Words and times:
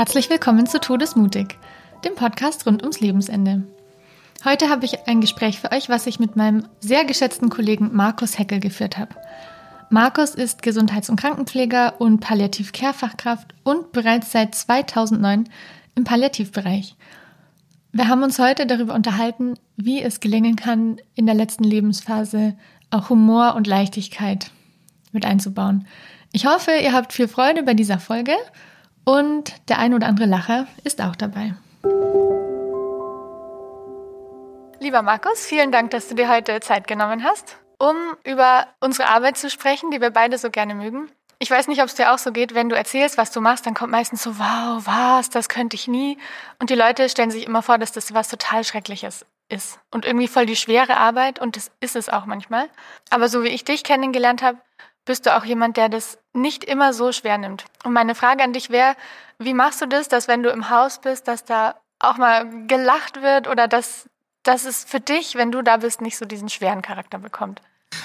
Herzlich 0.00 0.30
willkommen 0.30 0.66
zu 0.66 0.80
Todesmutig, 0.80 1.58
dem 2.06 2.14
Podcast 2.14 2.64
rund 2.66 2.80
ums 2.80 3.00
Lebensende. 3.00 3.64
Heute 4.46 4.70
habe 4.70 4.86
ich 4.86 5.06
ein 5.06 5.20
Gespräch 5.20 5.60
für 5.60 5.72
euch, 5.72 5.90
was 5.90 6.06
ich 6.06 6.18
mit 6.18 6.36
meinem 6.36 6.66
sehr 6.80 7.04
geschätzten 7.04 7.50
Kollegen 7.50 7.90
Markus 7.92 8.38
Heckel 8.38 8.60
geführt 8.60 8.96
habe. 8.96 9.14
Markus 9.90 10.34
ist 10.34 10.62
Gesundheits- 10.62 11.10
und 11.10 11.20
Krankenpfleger 11.20 12.00
und 12.00 12.20
Palliativ-Care-Fachkraft 12.20 13.52
und 13.62 13.92
bereits 13.92 14.32
seit 14.32 14.54
2009 14.54 15.50
im 15.96 16.04
Palliativbereich. 16.04 16.96
Wir 17.92 18.08
haben 18.08 18.22
uns 18.22 18.38
heute 18.38 18.64
darüber 18.64 18.94
unterhalten, 18.94 19.58
wie 19.76 20.00
es 20.00 20.20
gelingen 20.20 20.56
kann, 20.56 20.98
in 21.14 21.26
der 21.26 21.34
letzten 21.34 21.64
Lebensphase 21.64 22.56
auch 22.88 23.10
Humor 23.10 23.54
und 23.54 23.66
Leichtigkeit 23.66 24.50
mit 25.12 25.26
einzubauen. 25.26 25.86
Ich 26.32 26.46
hoffe, 26.46 26.70
ihr 26.82 26.94
habt 26.94 27.12
viel 27.12 27.28
Freude 27.28 27.64
bei 27.64 27.74
dieser 27.74 27.98
Folge 27.98 28.32
und 29.04 29.54
der 29.68 29.78
ein 29.78 29.94
oder 29.94 30.06
andere 30.06 30.26
Lacher 30.26 30.66
ist 30.84 31.00
auch 31.00 31.16
dabei. 31.16 31.54
Lieber 34.78 35.02
Markus, 35.02 35.44
vielen 35.44 35.72
Dank, 35.72 35.90
dass 35.90 36.08
du 36.08 36.14
dir 36.14 36.28
heute 36.28 36.58
Zeit 36.60 36.86
genommen 36.86 37.22
hast, 37.22 37.58
um 37.78 37.96
über 38.24 38.66
unsere 38.80 39.08
Arbeit 39.08 39.36
zu 39.36 39.50
sprechen, 39.50 39.90
die 39.90 40.00
wir 40.00 40.10
beide 40.10 40.38
so 40.38 40.50
gerne 40.50 40.74
mögen. 40.74 41.10
Ich 41.38 41.50
weiß 41.50 41.68
nicht, 41.68 41.80
ob 41.80 41.86
es 41.86 41.94
dir 41.94 42.12
auch 42.12 42.18
so 42.18 42.32
geht, 42.32 42.54
wenn 42.54 42.68
du 42.68 42.76
erzählst, 42.76 43.16
was 43.16 43.30
du 43.30 43.40
machst, 43.40 43.66
dann 43.66 43.74
kommt 43.74 43.92
meistens 43.92 44.22
so, 44.22 44.38
wow, 44.38 44.86
was, 44.86 45.30
das 45.30 45.48
könnte 45.48 45.74
ich 45.74 45.88
nie. 45.88 46.18
Und 46.58 46.70
die 46.70 46.74
Leute 46.74 47.08
stellen 47.08 47.30
sich 47.30 47.46
immer 47.46 47.62
vor, 47.62 47.78
dass 47.78 47.92
das 47.92 48.12
was 48.12 48.28
total 48.28 48.64
Schreckliches 48.64 49.24
ist. 49.50 49.78
Und 49.90 50.04
irgendwie 50.04 50.28
voll 50.28 50.46
die 50.46 50.56
schwere 50.56 50.96
Arbeit 50.96 51.40
und 51.40 51.56
das 51.56 51.70
ist 51.80 51.96
es 51.96 52.08
auch 52.08 52.26
manchmal. 52.26 52.68
Aber 53.10 53.28
so 53.28 53.42
wie 53.42 53.48
ich 53.48 53.64
dich 53.64 53.84
kennengelernt 53.84 54.42
habe, 54.42 54.58
bist 55.04 55.26
du 55.26 55.36
auch 55.36 55.44
jemand, 55.44 55.76
der 55.76 55.88
das 55.88 56.18
nicht 56.32 56.64
immer 56.64 56.92
so 56.92 57.12
schwer 57.12 57.38
nimmt. 57.38 57.64
Und 57.84 57.92
meine 57.92 58.14
Frage 58.14 58.42
an 58.42 58.52
dich 58.52 58.70
wäre, 58.70 58.94
wie 59.38 59.54
machst 59.54 59.80
du 59.80 59.86
das, 59.86 60.08
dass 60.08 60.28
wenn 60.28 60.42
du 60.42 60.50
im 60.50 60.70
Haus 60.70 61.00
bist, 61.00 61.28
dass 61.28 61.44
da 61.44 61.74
auch 61.98 62.16
mal 62.16 62.66
gelacht 62.66 63.22
wird 63.22 63.48
oder 63.48 63.68
dass, 63.68 64.08
dass 64.42 64.64
es 64.64 64.84
für 64.84 65.00
dich, 65.00 65.34
wenn 65.34 65.52
du 65.52 65.62
da 65.62 65.78
bist, 65.78 66.00
nicht 66.00 66.16
so 66.16 66.24
diesen 66.24 66.48
schweren 66.48 66.82
Charakter 66.82 67.18
bekommt? 67.18 67.60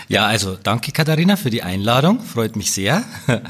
Ja, 0.07 0.25
also 0.25 0.55
danke 0.55 0.91
Katharina 0.91 1.35
für 1.35 1.49
die 1.49 1.63
Einladung. 1.63 2.19
Freut 2.19 2.55
mich 2.55 2.71
sehr, 2.71 3.03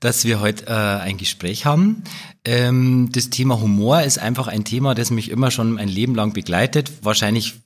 dass 0.00 0.24
wir 0.24 0.40
heute 0.40 0.66
äh, 0.66 1.02
ein 1.02 1.18
Gespräch 1.18 1.66
haben. 1.66 2.04
Ähm, 2.44 3.10
das 3.12 3.30
Thema 3.30 3.60
Humor 3.60 4.02
ist 4.02 4.18
einfach 4.18 4.48
ein 4.48 4.64
Thema, 4.64 4.94
das 4.94 5.10
mich 5.10 5.30
immer 5.30 5.50
schon 5.50 5.78
ein 5.78 5.88
Leben 5.88 6.14
lang 6.14 6.32
begleitet. 6.32 6.92
Wahrscheinlich 7.02 7.60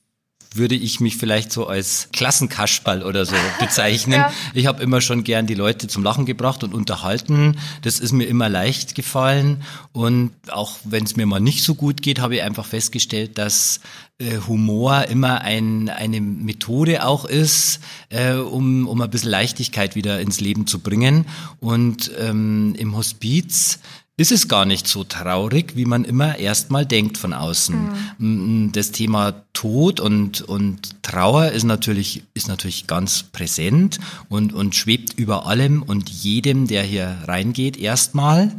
würde 0.57 0.75
ich 0.75 1.01
mich 1.01 1.17
vielleicht 1.17 1.53
so 1.53 1.67
als 1.67 2.09
Klassenkasperl 2.13 3.03
oder 3.03 3.25
so 3.27 3.35
bezeichnen. 3.61 4.21
ja. 4.21 4.33
Ich 4.55 4.67
habe 4.67 4.83
immer 4.83 5.01
schon 5.01 5.25
gern 5.25 5.47
die 5.47 5.55
Leute 5.55 5.89
zum 5.89 6.03
Lachen 6.03 6.27
gebracht 6.27 6.65
und 6.65 6.75
unterhalten. 6.75 7.57
Das 7.83 8.01
ist 8.01 8.13
mir 8.13 8.27
immer 8.27 8.49
leicht 8.49 8.95
gefallen. 8.95 9.63
Und 9.93 10.33
auch 10.51 10.77
wenn 10.85 11.05
es 11.05 11.17
mir 11.17 11.27
mal 11.27 11.41
nicht 11.41 11.63
so 11.63 11.75
gut 11.75 12.03
geht, 12.03 12.21
habe 12.21 12.37
ich 12.37 12.43
einfach 12.43 12.67
festgestellt, 12.67 13.39
dass 13.39 13.81
äh, 14.19 14.39
Humor 14.47 15.05
immer 15.09 15.43
ein, 15.43 15.89
eine 15.89 16.21
Methode 16.21 17.05
auch 17.05 17.25
ist, 17.25 17.81
äh, 18.09 18.33
um, 18.33 18.89
um 18.89 19.01
ein 19.01 19.11
bisschen 19.11 19.31
Leichtigkeit 19.31 19.95
wieder 19.95 20.21
ins 20.21 20.41
Leben 20.41 20.67
zu 20.67 20.79
bringen. 20.79 21.27
Und 21.61 22.11
ähm, 22.19 22.75
im 22.79 22.97
Hospiz 22.97 23.79
ist 24.19 24.33
es 24.33 24.49
gar 24.49 24.65
nicht 24.65 24.87
so 24.87 25.05
traurig, 25.05 25.77
wie 25.77 25.85
man 25.85 26.05
immer 26.05 26.39
erstmal 26.39 26.87
denkt 26.87 27.19
von 27.19 27.35
außen. 27.35 27.91
Mhm. 28.19 28.73
Das 28.73 28.91
Thema 28.91 29.43
Tod 29.53 30.01
und, 30.01 30.41
und 30.41 31.03
Trauer 31.03 31.51
ist 31.51 31.65
natürlich, 31.65 32.23
ist 32.33 32.49
natürlich 32.49 32.87
ganz 32.87 33.25
präsent 33.25 33.99
und, 34.31 34.55
und 34.55 34.75
schwebt 34.75 35.13
über 35.19 35.47
allem 35.47 35.83
und 35.83 36.09
jedem, 36.09 36.67
der 36.67 36.83
hier 36.83 37.19
reingeht, 37.27 37.77
erstmal. 37.77 38.57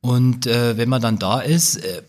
Und 0.00 0.46
äh, 0.46 0.76
wenn 0.76 0.88
man 0.88 1.02
dann 1.02 1.18
da 1.18 1.40
ist, 1.40 1.76
äh, 1.76 2.02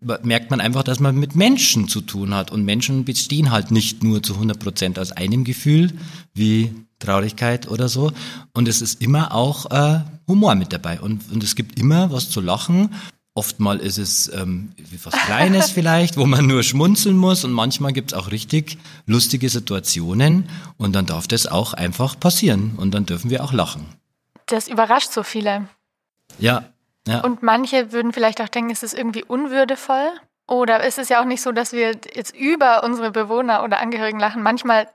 merkt 0.00 0.50
man 0.50 0.60
einfach, 0.60 0.82
dass 0.82 1.00
man 1.00 1.16
mit 1.16 1.34
Menschen 1.34 1.88
zu 1.88 2.00
tun 2.00 2.34
hat. 2.34 2.50
Und 2.50 2.64
Menschen 2.64 3.04
bestehen 3.04 3.50
halt 3.50 3.70
nicht 3.70 4.02
nur 4.02 4.22
zu 4.22 4.34
100 4.34 4.58
Prozent 4.58 4.98
aus 4.98 5.12
einem 5.12 5.44
Gefühl, 5.44 5.92
wie 6.34 6.74
Traurigkeit 6.98 7.68
oder 7.68 7.88
so. 7.88 8.12
Und 8.52 8.68
es 8.68 8.82
ist 8.82 9.02
immer 9.02 9.34
auch 9.34 9.70
äh, 9.70 10.00
Humor 10.28 10.54
mit 10.54 10.72
dabei. 10.72 11.00
Und, 11.00 11.30
und 11.32 11.42
es 11.42 11.54
gibt 11.54 11.78
immer 11.78 12.12
was 12.12 12.30
zu 12.30 12.40
lachen. 12.40 12.94
Oftmal 13.34 13.78
ist 13.80 13.98
es 13.98 14.32
ähm, 14.32 14.72
was 15.02 15.14
Kleines 15.26 15.70
vielleicht, 15.70 16.16
wo 16.16 16.26
man 16.26 16.46
nur 16.46 16.62
schmunzeln 16.62 17.16
muss. 17.16 17.44
Und 17.44 17.52
manchmal 17.52 17.92
gibt 17.92 18.12
es 18.12 18.18
auch 18.18 18.30
richtig 18.30 18.78
lustige 19.06 19.48
Situationen. 19.48 20.48
Und 20.76 20.94
dann 20.94 21.06
darf 21.06 21.26
das 21.26 21.46
auch 21.46 21.72
einfach 21.72 22.18
passieren. 22.18 22.72
Und 22.76 22.92
dann 22.92 23.06
dürfen 23.06 23.30
wir 23.30 23.44
auch 23.44 23.52
lachen. 23.52 23.86
Das 24.46 24.68
überrascht 24.68 25.10
so 25.10 25.22
viele. 25.22 25.68
Ja. 26.38 26.66
Ja. 27.06 27.20
Und 27.20 27.42
manche 27.42 27.92
würden 27.92 28.12
vielleicht 28.12 28.40
auch 28.40 28.48
denken, 28.48 28.70
es 28.70 28.82
ist 28.82 28.94
irgendwie 28.94 29.24
unwürdevoll. 29.24 30.10
Oder 30.48 30.84
ist 30.84 30.98
es 30.98 31.08
ja 31.08 31.20
auch 31.20 31.24
nicht 31.24 31.42
so, 31.42 31.52
dass 31.52 31.72
wir 31.72 31.92
jetzt 32.14 32.34
über 32.36 32.84
unsere 32.84 33.10
Bewohner 33.10 33.64
oder 33.64 33.80
Angehörigen 33.80 34.20
lachen. 34.20 34.42
Manchmal 34.42 34.88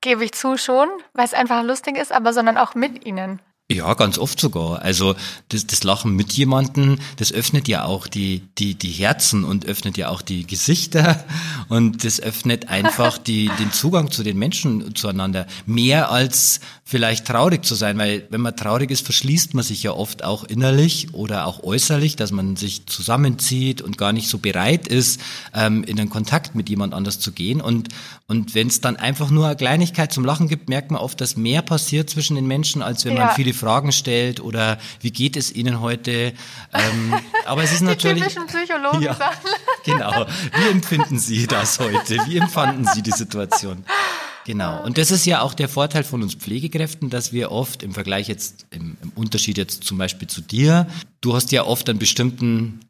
gebe 0.00 0.24
ich 0.24 0.32
zu 0.32 0.56
schon, 0.56 0.88
weil 1.12 1.24
es 1.24 1.34
einfach 1.34 1.62
lustig 1.62 1.98
ist, 1.98 2.12
aber 2.12 2.32
sondern 2.32 2.56
auch 2.56 2.74
mit 2.74 3.04
ihnen. 3.06 3.40
Ja, 3.68 3.94
ganz 3.94 4.16
oft 4.16 4.38
sogar. 4.38 4.82
Also 4.82 5.16
das, 5.48 5.66
das 5.66 5.82
Lachen 5.82 6.14
mit 6.14 6.32
jemandem, 6.34 6.98
das 7.16 7.32
öffnet 7.32 7.66
ja 7.66 7.84
auch 7.84 8.06
die, 8.06 8.42
die, 8.58 8.76
die 8.76 8.92
Herzen 8.92 9.42
und 9.42 9.66
öffnet 9.66 9.96
ja 9.96 10.08
auch 10.08 10.22
die 10.22 10.46
Gesichter 10.46 11.24
und 11.68 12.04
das 12.04 12.20
öffnet 12.20 12.68
einfach 12.68 13.18
die, 13.26 13.50
den 13.58 13.72
Zugang 13.72 14.12
zu 14.12 14.22
den 14.22 14.38
Menschen 14.38 14.94
zueinander. 14.94 15.48
Mehr 15.66 16.12
als 16.12 16.60
vielleicht 16.84 17.26
traurig 17.26 17.64
zu 17.64 17.74
sein, 17.74 17.98
weil 17.98 18.28
wenn 18.30 18.40
man 18.40 18.54
traurig 18.54 18.92
ist, 18.92 19.04
verschließt 19.04 19.54
man 19.54 19.64
sich 19.64 19.82
ja 19.82 19.90
oft 19.90 20.22
auch 20.22 20.44
innerlich 20.44 21.12
oder 21.12 21.46
auch 21.46 21.64
äußerlich, 21.64 22.14
dass 22.14 22.30
man 22.30 22.54
sich 22.54 22.86
zusammenzieht 22.86 23.82
und 23.82 23.98
gar 23.98 24.12
nicht 24.12 24.28
so 24.28 24.38
bereit 24.38 24.86
ist, 24.86 25.20
ähm, 25.52 25.82
in 25.82 25.98
einen 25.98 26.08
Kontakt 26.08 26.54
mit 26.54 26.68
jemand 26.68 26.94
anders 26.94 27.18
zu 27.18 27.32
gehen. 27.32 27.60
Und, 27.60 27.88
und 28.28 28.56
wenn 28.56 28.66
es 28.66 28.80
dann 28.80 28.96
einfach 28.96 29.30
nur 29.30 29.46
eine 29.46 29.54
Kleinigkeit 29.54 30.12
zum 30.12 30.24
Lachen 30.24 30.48
gibt, 30.48 30.68
merkt 30.68 30.90
man 30.90 31.00
oft, 31.00 31.20
dass 31.20 31.36
mehr 31.36 31.62
passiert 31.62 32.10
zwischen 32.10 32.34
den 32.34 32.46
Menschen, 32.46 32.82
als 32.82 33.04
wenn 33.04 33.14
ja. 33.14 33.26
man 33.26 33.34
viele 33.36 33.54
Fragen 33.54 33.92
stellt 33.92 34.40
oder 34.40 34.78
wie 35.00 35.12
geht 35.12 35.36
es 35.36 35.54
Ihnen 35.54 35.80
heute? 35.80 36.32
Ähm, 36.72 37.14
aber 37.46 37.62
es 37.62 37.72
ist 37.72 37.82
natürlich. 37.82 38.24
Die 38.24 38.34
typischen 38.34 38.48
Psychologen 38.48 39.02
ja, 39.02 39.16
Genau. 39.84 40.26
Wie 40.58 40.70
empfinden 40.70 41.20
Sie 41.20 41.46
das 41.46 41.78
heute? 41.78 42.18
Wie 42.26 42.38
empfanden 42.38 42.88
Sie 42.92 43.02
die 43.02 43.12
Situation? 43.12 43.84
Genau. 44.44 44.82
Und 44.84 44.98
das 44.98 45.12
ist 45.12 45.24
ja 45.24 45.42
auch 45.42 45.54
der 45.54 45.68
Vorteil 45.68 46.02
von 46.02 46.22
uns 46.22 46.34
Pflegekräften, 46.34 47.10
dass 47.10 47.32
wir 47.32 47.52
oft 47.52 47.84
im 47.84 47.94
Vergleich 47.94 48.26
jetzt, 48.26 48.66
im, 48.70 48.96
im 49.02 49.12
Unterschied 49.14 49.56
jetzt 49.56 49.84
zum 49.84 49.98
Beispiel 49.98 50.26
zu 50.26 50.40
dir, 50.40 50.88
du 51.20 51.34
hast 51.34 51.52
ja 51.52 51.64
oft 51.64 51.88
einen 51.88 52.00
bestimmten 52.00 52.80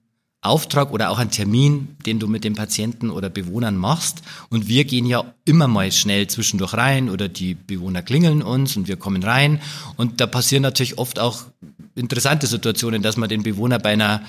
Auftrag 0.43 0.93
oder 0.93 1.11
auch 1.11 1.19
einen 1.19 1.31
Termin, 1.31 1.97
den 2.07 2.19
du 2.19 2.29
mit 2.29 2.45
dem 2.45 2.55
Patienten 2.55 3.11
oder 3.11 3.29
Bewohnern 3.29 3.77
machst. 3.77 4.23
Und 4.49 4.69
wir 4.69 4.85
gehen 4.85 5.07
ja 5.07 5.35
immer 5.45 5.67
mal 5.67 5.91
schnell 5.93 6.27
zwischendurch 6.29 6.75
rein 6.75 7.11
oder 7.11 7.29
die 7.29 7.55
Bewohner 7.55 8.03
klingeln 8.03 8.43
uns 8.43 8.77
und 8.77 8.89
wir 8.89 8.97
kommen 8.97 9.23
rein. 9.23 9.61
Und 9.97 10.21
da 10.21 10.27
passieren 10.27 10.63
natürlich 10.63 10.99
oft 10.99 11.19
auch 11.19 11.45
interessante 11.95 12.47
Situationen, 12.47 13.03
dass 13.03 13.17
man 13.17 13.29
den 13.29 13.43
Bewohner 13.43 13.79
bei 13.79 13.93
einer 13.93 14.23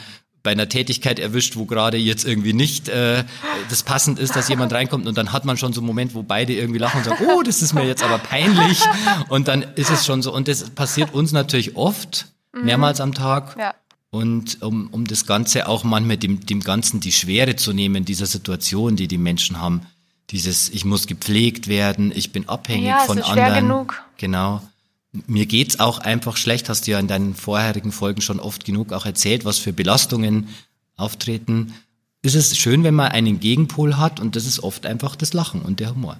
bei 0.43 0.51
einer 0.51 0.69
Tätigkeit 0.69 1.19
erwischt, 1.19 1.57
wo 1.57 1.65
gerade 1.65 1.97
jetzt 1.97 2.23
irgendwie 2.23 2.53
nicht 2.53 2.87
äh, 2.87 3.25
das 3.69 3.83
passend 3.83 4.17
ist, 4.17 4.33
dass 4.33 4.47
jemand 4.47 4.71
reinkommt 4.71 5.05
und 5.05 5.17
dann 5.17 5.33
hat 5.33 5.43
man 5.43 5.57
schon 5.57 5.73
so 5.73 5.81
einen 5.81 5.87
Moment, 5.87 6.15
wo 6.15 6.23
beide 6.23 6.53
irgendwie 6.53 6.79
lachen 6.79 6.99
und 6.99 7.03
sagen, 7.03 7.25
oh, 7.27 7.43
das 7.43 7.61
ist 7.61 7.73
mir 7.73 7.85
jetzt 7.85 8.01
aber 8.01 8.17
peinlich 8.17 8.79
und 9.27 9.49
dann 9.49 9.63
ist 9.75 9.89
es 9.89 10.05
schon 10.05 10.21
so 10.21 10.33
und 10.33 10.47
das 10.47 10.69
passiert 10.69 11.13
uns 11.13 11.33
natürlich 11.33 11.75
oft, 11.75 12.27
mehrmals 12.53 13.01
am 13.01 13.13
Tag. 13.13 13.57
Ja. 13.59 13.73
Und 14.09 14.61
um, 14.61 14.87
um 14.91 15.05
das 15.05 15.25
Ganze 15.25 15.67
auch 15.67 15.83
manchmal 15.83 16.17
dem, 16.17 16.45
dem 16.45 16.61
Ganzen 16.61 16.99
die 16.99 17.11
Schwere 17.11 17.55
zu 17.55 17.73
nehmen, 17.73 18.05
dieser 18.05 18.25
Situation, 18.25 18.95
die 18.95 19.07
die 19.07 19.17
Menschen 19.17 19.59
haben. 19.59 19.81
Dieses, 20.29 20.69
ich 20.69 20.85
muss 20.85 21.07
gepflegt 21.07 21.67
werden, 21.67 22.11
ich 22.15 22.31
bin 22.31 22.47
abhängig 22.49 22.87
ja, 22.87 22.99
von 22.99 23.17
ist 23.17 23.25
anderen. 23.25 23.49
Schwer 23.49 23.61
genug. 23.61 24.03
Genau. 24.17 24.61
Mir 25.25 25.45
geht's 25.45 25.79
auch 25.79 25.99
einfach 25.99 26.37
schlecht, 26.37 26.69
hast 26.69 26.85
du 26.85 26.91
ja 26.91 26.99
in 26.99 27.07
deinen 27.07 27.33
vorherigen 27.33 27.91
Folgen 27.91 28.21
schon 28.21 28.39
oft 28.39 28.65
genug 28.65 28.93
auch 28.93 29.05
erzählt, 29.05 29.45
was 29.45 29.57
für 29.57 29.73
Belastungen 29.73 30.49
auftreten. 30.95 31.73
Ist 32.21 32.35
es 32.35 32.57
schön, 32.57 32.83
wenn 32.83 32.93
man 32.93 33.11
einen 33.11 33.39
Gegenpol 33.39 33.97
hat 33.97 34.19
und 34.19 34.35
das 34.35 34.45
ist 34.45 34.61
oft 34.61 34.85
einfach 34.85 35.15
das 35.15 35.33
Lachen 35.33 35.61
und 35.61 35.79
der 35.79 35.91
Humor. 35.91 36.19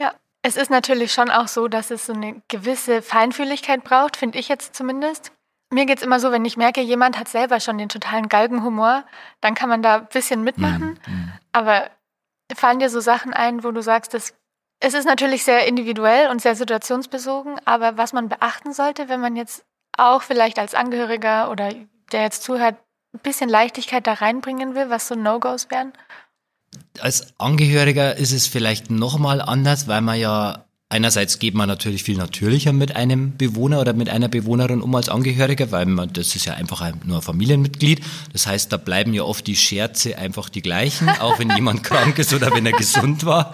Ja, 0.00 0.12
es 0.42 0.56
ist 0.56 0.70
natürlich 0.70 1.12
schon 1.12 1.30
auch 1.30 1.48
so, 1.48 1.68
dass 1.68 1.90
es 1.90 2.06
so 2.06 2.14
eine 2.14 2.40
gewisse 2.48 3.02
Feinfühligkeit 3.02 3.84
braucht, 3.84 4.16
finde 4.16 4.38
ich 4.38 4.48
jetzt 4.48 4.74
zumindest. 4.74 5.32
Mir 5.72 5.86
geht 5.86 5.98
es 5.98 6.04
immer 6.04 6.20
so, 6.20 6.30
wenn 6.30 6.44
ich 6.44 6.58
merke, 6.58 6.82
jemand 6.82 7.18
hat 7.18 7.28
selber 7.28 7.58
schon 7.58 7.78
den 7.78 7.88
totalen 7.88 8.28
Galgenhumor, 8.28 9.04
dann 9.40 9.54
kann 9.54 9.70
man 9.70 9.82
da 9.82 9.96
ein 9.96 10.08
bisschen 10.12 10.44
mitmachen. 10.44 10.98
Mhm. 11.06 11.32
Aber 11.52 11.90
fallen 12.54 12.78
dir 12.78 12.90
so 12.90 13.00
Sachen 13.00 13.32
ein, 13.32 13.64
wo 13.64 13.70
du 13.70 13.80
sagst, 13.80 14.12
dass 14.12 14.34
es 14.80 14.94
ist 14.94 15.06
natürlich 15.06 15.44
sehr 15.44 15.66
individuell 15.66 16.28
und 16.28 16.42
sehr 16.42 16.56
situationsbezogen, 16.56 17.60
aber 17.64 17.96
was 17.96 18.12
man 18.12 18.28
beachten 18.28 18.72
sollte, 18.72 19.08
wenn 19.08 19.20
man 19.20 19.36
jetzt 19.36 19.64
auch 19.96 20.22
vielleicht 20.22 20.58
als 20.58 20.74
Angehöriger 20.74 21.50
oder 21.50 21.72
der 22.10 22.22
jetzt 22.22 22.42
zuhört, 22.42 22.76
ein 23.14 23.20
bisschen 23.20 23.48
Leichtigkeit 23.48 24.06
da 24.06 24.14
reinbringen 24.14 24.74
will, 24.74 24.90
was 24.90 25.06
so 25.06 25.14
No-Gos 25.14 25.70
wären? 25.70 25.92
Als 27.00 27.32
Angehöriger 27.38 28.16
ist 28.16 28.32
es 28.32 28.46
vielleicht 28.46 28.90
nochmal 28.90 29.40
anders, 29.40 29.86
weil 29.86 30.00
man 30.00 30.18
ja 30.18 30.64
einerseits 30.92 31.38
geht 31.38 31.54
man 31.54 31.68
natürlich 31.68 32.02
viel 32.02 32.18
natürlicher 32.18 32.72
mit 32.74 32.94
einem 32.94 33.36
Bewohner 33.36 33.80
oder 33.80 33.94
mit 33.94 34.10
einer 34.10 34.28
Bewohnerin 34.28 34.82
um 34.82 34.94
als 34.94 35.08
Angehöriger, 35.08 35.72
weil 35.72 35.86
man, 35.86 36.12
das 36.12 36.36
ist 36.36 36.44
ja 36.44 36.52
einfach 36.52 36.82
ein, 36.82 37.00
nur 37.04 37.16
ein 37.16 37.22
Familienmitglied. 37.22 38.02
Das 38.32 38.46
heißt, 38.46 38.70
da 38.70 38.76
bleiben 38.76 39.14
ja 39.14 39.22
oft 39.22 39.46
die 39.46 39.56
Scherze 39.56 40.18
einfach 40.18 40.50
die 40.50 40.60
gleichen, 40.60 41.08
auch 41.08 41.38
wenn 41.38 41.50
jemand 41.50 41.82
krank 41.82 42.18
ist 42.18 42.34
oder 42.34 42.54
wenn 42.54 42.66
er 42.66 42.72
gesund 42.72 43.24
war. 43.24 43.52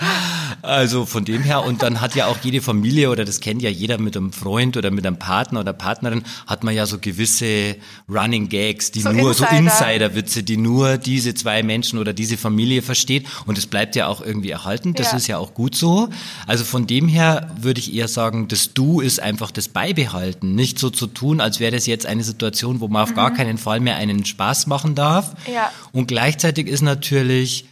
Also 0.62 1.06
von 1.06 1.24
dem 1.24 1.42
her. 1.44 1.62
Und 1.64 1.82
dann 1.82 2.00
hat 2.00 2.16
ja 2.16 2.26
auch 2.26 2.38
jede 2.42 2.60
Familie 2.60 3.08
oder 3.08 3.24
das 3.24 3.38
kennt 3.38 3.62
ja 3.62 3.70
jeder 3.70 3.98
mit 3.98 4.16
einem 4.16 4.32
Freund 4.32 4.76
oder 4.76 4.90
mit 4.90 5.06
einem 5.06 5.18
Partner 5.18 5.60
oder 5.60 5.72
Partnerin, 5.72 6.24
hat 6.48 6.64
man 6.64 6.74
ja 6.74 6.86
so 6.86 6.98
gewisse 6.98 7.76
Running 8.08 8.48
Gags, 8.48 8.90
die 8.90 9.02
so 9.02 9.12
nur, 9.12 9.30
Insider. 9.30 9.50
so 9.50 9.56
Insider-Witze, 9.56 10.42
die 10.42 10.56
nur 10.56 10.98
diese 10.98 11.34
zwei 11.34 11.62
Menschen 11.62 12.00
oder 12.00 12.12
diese 12.12 12.36
Familie 12.36 12.82
versteht. 12.82 13.26
Und 13.46 13.56
es 13.58 13.66
bleibt 13.66 13.94
ja 13.94 14.08
auch 14.08 14.20
irgendwie 14.20 14.50
erhalten. 14.50 14.94
Das 14.94 15.12
ja. 15.12 15.18
ist 15.18 15.26
ja 15.28 15.38
auch 15.38 15.54
gut 15.54 15.76
so. 15.76 16.08
Also 16.48 16.64
von 16.64 16.88
dem 16.88 17.06
her 17.06 17.27
würde 17.60 17.80
ich 17.80 17.94
eher 17.94 18.08
sagen, 18.08 18.48
das 18.48 18.74
Du 18.74 19.00
ist 19.00 19.20
einfach 19.20 19.50
das 19.50 19.68
Beibehalten. 19.68 20.54
Nicht 20.54 20.78
so 20.78 20.90
zu 20.90 21.06
tun, 21.06 21.40
als 21.40 21.60
wäre 21.60 21.72
das 21.72 21.86
jetzt 21.86 22.06
eine 22.06 22.24
Situation, 22.24 22.80
wo 22.80 22.88
man 22.88 23.02
auf 23.02 23.10
mhm. 23.10 23.16
gar 23.16 23.34
keinen 23.34 23.58
Fall 23.58 23.80
mehr 23.80 23.96
einen 23.96 24.24
Spaß 24.24 24.66
machen 24.66 24.94
darf. 24.94 25.34
Ja. 25.52 25.70
Und 25.92 26.08
gleichzeitig 26.08 26.66
ist 26.66 26.82
natürlich 26.82 27.66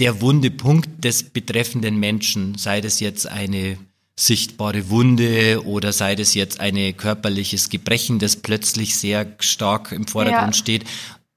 der 0.00 0.20
wunde 0.20 0.50
Punkt 0.50 1.04
des 1.04 1.22
betreffenden 1.22 1.98
Menschen, 1.98 2.56
sei 2.56 2.80
das 2.80 3.00
jetzt 3.00 3.26
eine 3.26 3.78
sichtbare 4.16 4.90
Wunde 4.90 5.64
oder 5.64 5.92
sei 5.92 6.14
das 6.14 6.34
jetzt 6.34 6.60
ein 6.60 6.96
körperliches 6.96 7.68
Gebrechen, 7.68 8.18
das 8.18 8.36
plötzlich 8.36 8.96
sehr 8.96 9.26
stark 9.40 9.92
im 9.92 10.06
Vordergrund 10.06 10.54
ja. 10.54 10.58
steht, 10.60 10.84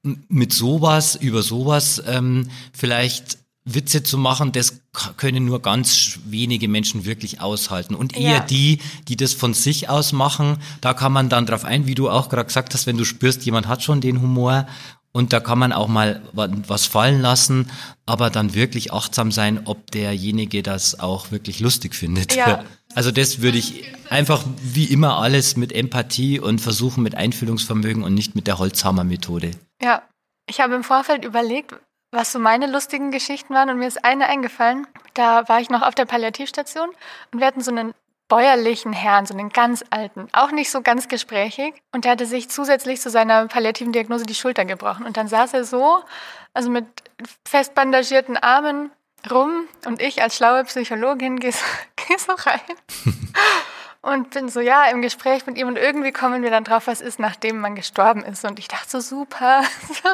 mit 0.02 0.52
sowas, 0.52 1.16
über 1.16 1.42
sowas 1.42 2.02
ähm, 2.06 2.48
vielleicht 2.72 3.38
Witze 3.74 4.02
zu 4.02 4.18
machen, 4.18 4.52
das 4.52 4.80
können 5.16 5.44
nur 5.44 5.62
ganz 5.62 6.18
wenige 6.24 6.68
Menschen 6.68 7.04
wirklich 7.04 7.40
aushalten. 7.40 7.94
Und 7.94 8.16
eher 8.16 8.36
ja. 8.36 8.40
die, 8.40 8.78
die 9.08 9.16
das 9.16 9.34
von 9.34 9.54
sich 9.54 9.88
aus 9.88 10.12
machen, 10.12 10.58
da 10.80 10.94
kann 10.94 11.12
man 11.12 11.28
dann 11.28 11.46
drauf 11.46 11.64
ein, 11.64 11.86
wie 11.86 11.94
du 11.94 12.08
auch 12.08 12.28
gerade 12.28 12.46
gesagt 12.46 12.74
hast, 12.74 12.86
wenn 12.86 12.96
du 12.96 13.04
spürst, 13.04 13.44
jemand 13.44 13.68
hat 13.68 13.82
schon 13.82 14.00
den 14.00 14.20
Humor 14.20 14.66
und 15.12 15.32
da 15.32 15.40
kann 15.40 15.58
man 15.58 15.72
auch 15.72 15.88
mal 15.88 16.22
was 16.32 16.86
fallen 16.86 17.20
lassen, 17.20 17.70
aber 18.06 18.30
dann 18.30 18.54
wirklich 18.54 18.92
achtsam 18.92 19.32
sein, 19.32 19.62
ob 19.64 19.90
derjenige 19.90 20.62
das 20.62 21.00
auch 21.00 21.30
wirklich 21.30 21.60
lustig 21.60 21.94
findet. 21.94 22.34
Ja. 22.34 22.64
Also 22.94 23.12
das 23.12 23.42
würde 23.42 23.58
ich 23.58 23.84
einfach 24.08 24.42
wie 24.60 24.86
immer 24.86 25.18
alles 25.18 25.56
mit 25.56 25.72
Empathie 25.72 26.40
und 26.40 26.58
versuchen 26.58 27.02
mit 27.02 27.14
Einfühlungsvermögen 27.14 28.02
und 28.02 28.14
nicht 28.14 28.34
mit 28.34 28.46
der 28.46 28.58
Holzhammer-Methode. 28.58 29.52
Ja, 29.80 30.02
ich 30.48 30.60
habe 30.60 30.74
im 30.74 30.82
Vorfeld 30.82 31.24
überlegt, 31.24 31.74
was 32.10 32.32
so 32.32 32.38
meine 32.38 32.66
lustigen 32.66 33.10
Geschichten 33.10 33.54
waren. 33.54 33.70
Und 33.70 33.78
mir 33.78 33.88
ist 33.88 34.04
eine 34.04 34.26
eingefallen. 34.26 34.86
Da 35.14 35.48
war 35.48 35.60
ich 35.60 35.70
noch 35.70 35.82
auf 35.82 35.94
der 35.94 36.04
Palliativstation 36.04 36.90
und 37.32 37.40
wir 37.40 37.46
hatten 37.46 37.60
so 37.60 37.70
einen 37.70 37.94
bäuerlichen 38.28 38.92
Herrn, 38.92 39.26
so 39.26 39.32
einen 39.32 39.48
ganz 39.48 39.84
alten, 39.90 40.28
auch 40.32 40.50
nicht 40.50 40.70
so 40.70 40.82
ganz 40.82 41.08
gesprächig. 41.08 41.74
Und 41.92 42.04
der 42.04 42.12
hatte 42.12 42.26
sich 42.26 42.50
zusätzlich 42.50 43.00
zu 43.00 43.10
seiner 43.10 43.46
palliativen 43.46 43.92
Diagnose 43.92 44.26
die 44.26 44.34
Schulter 44.34 44.64
gebrochen. 44.64 45.06
Und 45.06 45.16
dann 45.16 45.28
saß 45.28 45.54
er 45.54 45.64
so, 45.64 46.02
also 46.52 46.70
mit 46.70 46.86
fest 47.46 47.74
bandagierten 47.74 48.36
Armen 48.36 48.90
rum 49.30 49.66
und 49.86 50.00
ich 50.00 50.22
als 50.22 50.36
schlaue 50.36 50.64
Psychologin 50.64 51.36
gehe 51.40 51.52
so, 51.52 51.64
geh 51.96 52.16
so 52.18 52.32
rein 52.32 52.60
und 54.08 54.30
bin 54.30 54.48
so, 54.48 54.60
ja, 54.60 54.86
im 54.86 55.02
Gespräch 55.02 55.46
mit 55.46 55.58
ihm 55.58 55.68
und 55.68 55.76
irgendwie 55.76 56.12
kommen 56.12 56.42
wir 56.42 56.50
dann 56.50 56.64
drauf, 56.64 56.86
was 56.86 57.00
ist, 57.00 57.18
nachdem 57.18 57.60
man 57.60 57.74
gestorben 57.74 58.24
ist. 58.24 58.44
Und 58.44 58.58
ich 58.58 58.66
dachte 58.66 58.88
so, 58.88 59.00
super, 59.00 59.62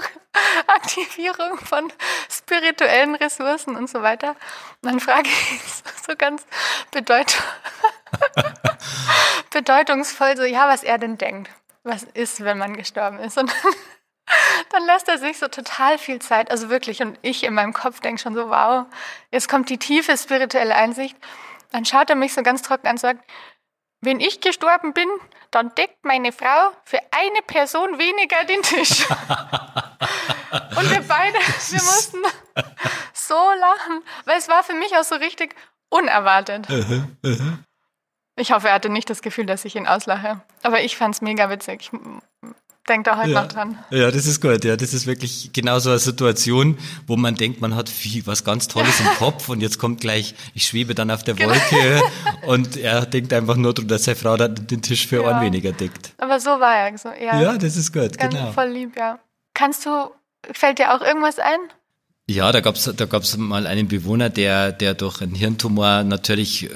Aktivierung 0.66 1.58
von 1.58 1.92
spirituellen 2.28 3.14
Ressourcen 3.14 3.76
und 3.76 3.88
so 3.88 4.02
weiter. 4.02 4.30
Und 4.82 4.90
dann 4.90 5.00
frage 5.00 5.28
ich 5.28 5.60
so 6.06 6.16
ganz 6.16 6.44
bedeut 6.90 7.36
bedeutungsvoll 9.50 10.36
so, 10.36 10.42
ja, 10.42 10.68
was 10.68 10.82
er 10.82 10.98
denn 10.98 11.16
denkt. 11.16 11.50
Was 11.84 12.02
ist, 12.02 12.42
wenn 12.42 12.58
man 12.58 12.76
gestorben 12.76 13.20
ist? 13.20 13.38
Und 13.38 13.54
dann, 13.62 13.72
dann 14.70 14.86
lässt 14.86 15.08
er 15.08 15.18
sich 15.18 15.38
so 15.38 15.46
total 15.46 15.98
viel 15.98 16.20
Zeit, 16.20 16.50
also 16.50 16.68
wirklich, 16.68 17.00
und 17.00 17.18
ich 17.22 17.44
in 17.44 17.54
meinem 17.54 17.72
Kopf 17.72 18.00
denke 18.00 18.20
schon 18.20 18.34
so, 18.34 18.48
wow, 18.48 18.86
jetzt 19.30 19.48
kommt 19.48 19.70
die 19.70 19.78
tiefe 19.78 20.16
spirituelle 20.16 20.74
Einsicht. 20.74 21.16
Dann 21.70 21.84
schaut 21.84 22.10
er 22.10 22.16
mich 22.16 22.34
so 22.34 22.42
ganz 22.42 22.62
trocken 22.62 22.86
an 22.86 22.92
und 22.92 23.00
sagt, 23.00 23.20
wenn 24.04 24.20
ich 24.20 24.40
gestorben 24.40 24.92
bin, 24.92 25.08
dann 25.50 25.74
deckt 25.74 26.04
meine 26.04 26.32
Frau 26.32 26.70
für 26.84 26.98
eine 27.10 27.42
Person 27.46 27.98
weniger 27.98 28.44
den 28.44 28.62
Tisch. 28.62 29.08
und 30.76 30.90
wir 30.90 31.02
beide, 31.06 31.38
wir 31.38 31.82
mussten 31.82 32.22
so 33.12 33.34
lachen, 33.34 34.02
weil 34.24 34.38
es 34.38 34.48
war 34.48 34.62
für 34.62 34.74
mich 34.74 34.96
auch 34.96 35.04
so 35.04 35.14
richtig 35.16 35.54
unerwartet. 35.90 36.66
Ich 38.36 38.52
hoffe, 38.52 38.68
er 38.68 38.74
hatte 38.74 38.88
nicht 38.88 39.08
das 39.08 39.22
Gefühl, 39.22 39.46
dass 39.46 39.64
ich 39.64 39.76
ihn 39.76 39.86
auslache. 39.86 40.40
Aber 40.62 40.82
ich 40.82 40.96
fand 40.96 41.14
es 41.14 41.22
mega 41.22 41.48
witzig. 41.50 41.82
Ich 41.82 41.90
denkt 42.88 43.06
da 43.06 43.16
halt 43.16 43.30
ja. 43.30 43.42
noch 43.42 43.48
dran. 43.48 43.78
Ja, 43.90 44.10
das 44.10 44.26
ist 44.26 44.40
gut. 44.40 44.64
Ja, 44.64 44.76
das 44.76 44.92
ist 44.92 45.06
wirklich 45.06 45.50
genau 45.52 45.78
so 45.78 45.90
eine 45.90 45.98
Situation, 45.98 46.78
wo 47.06 47.16
man 47.16 47.34
denkt, 47.34 47.60
man 47.60 47.74
hat 47.74 47.88
viel, 47.88 48.26
was 48.26 48.44
ganz 48.44 48.68
Tolles 48.68 49.00
im 49.00 49.06
Kopf 49.18 49.48
und 49.48 49.60
jetzt 49.60 49.78
kommt 49.78 50.00
gleich, 50.00 50.34
ich 50.54 50.66
schwebe 50.66 50.94
dann 50.94 51.10
auf 51.10 51.22
der 51.22 51.34
genau. 51.34 51.50
Wolke 51.50 52.02
und 52.46 52.76
er 52.76 53.06
denkt 53.06 53.32
einfach 53.32 53.56
nur, 53.56 53.74
dass 53.74 54.04
seine 54.04 54.16
Frau 54.16 54.36
dann 54.36 54.54
den 54.54 54.82
Tisch 54.82 55.06
für 55.06 55.22
ja. 55.22 55.22
Ohren 55.22 55.42
weniger 55.42 55.72
deckt. 55.72 56.12
Aber 56.18 56.40
so 56.40 56.50
war 56.50 56.76
er. 56.76 56.98
So, 56.98 57.08
ja. 57.08 57.40
ja, 57.40 57.58
das 57.58 57.76
ist 57.76 57.92
gut, 57.92 58.18
ganz 58.18 58.34
genau. 58.34 58.52
Voll 58.52 58.68
lieb, 58.68 58.96
ja. 58.96 59.18
Kannst 59.54 59.86
du, 59.86 60.10
fällt 60.52 60.78
dir 60.78 60.94
auch 60.94 61.00
irgendwas 61.00 61.38
ein? 61.38 61.58
Ja, 62.26 62.52
da 62.52 62.60
gab's 62.60 62.90
da 62.96 63.04
gab's 63.04 63.36
mal 63.36 63.66
einen 63.66 63.88
Bewohner, 63.88 64.30
der, 64.30 64.72
der 64.72 64.94
durch 64.94 65.20
einen 65.20 65.34
Hirntumor 65.34 66.04
natürlich 66.04 66.70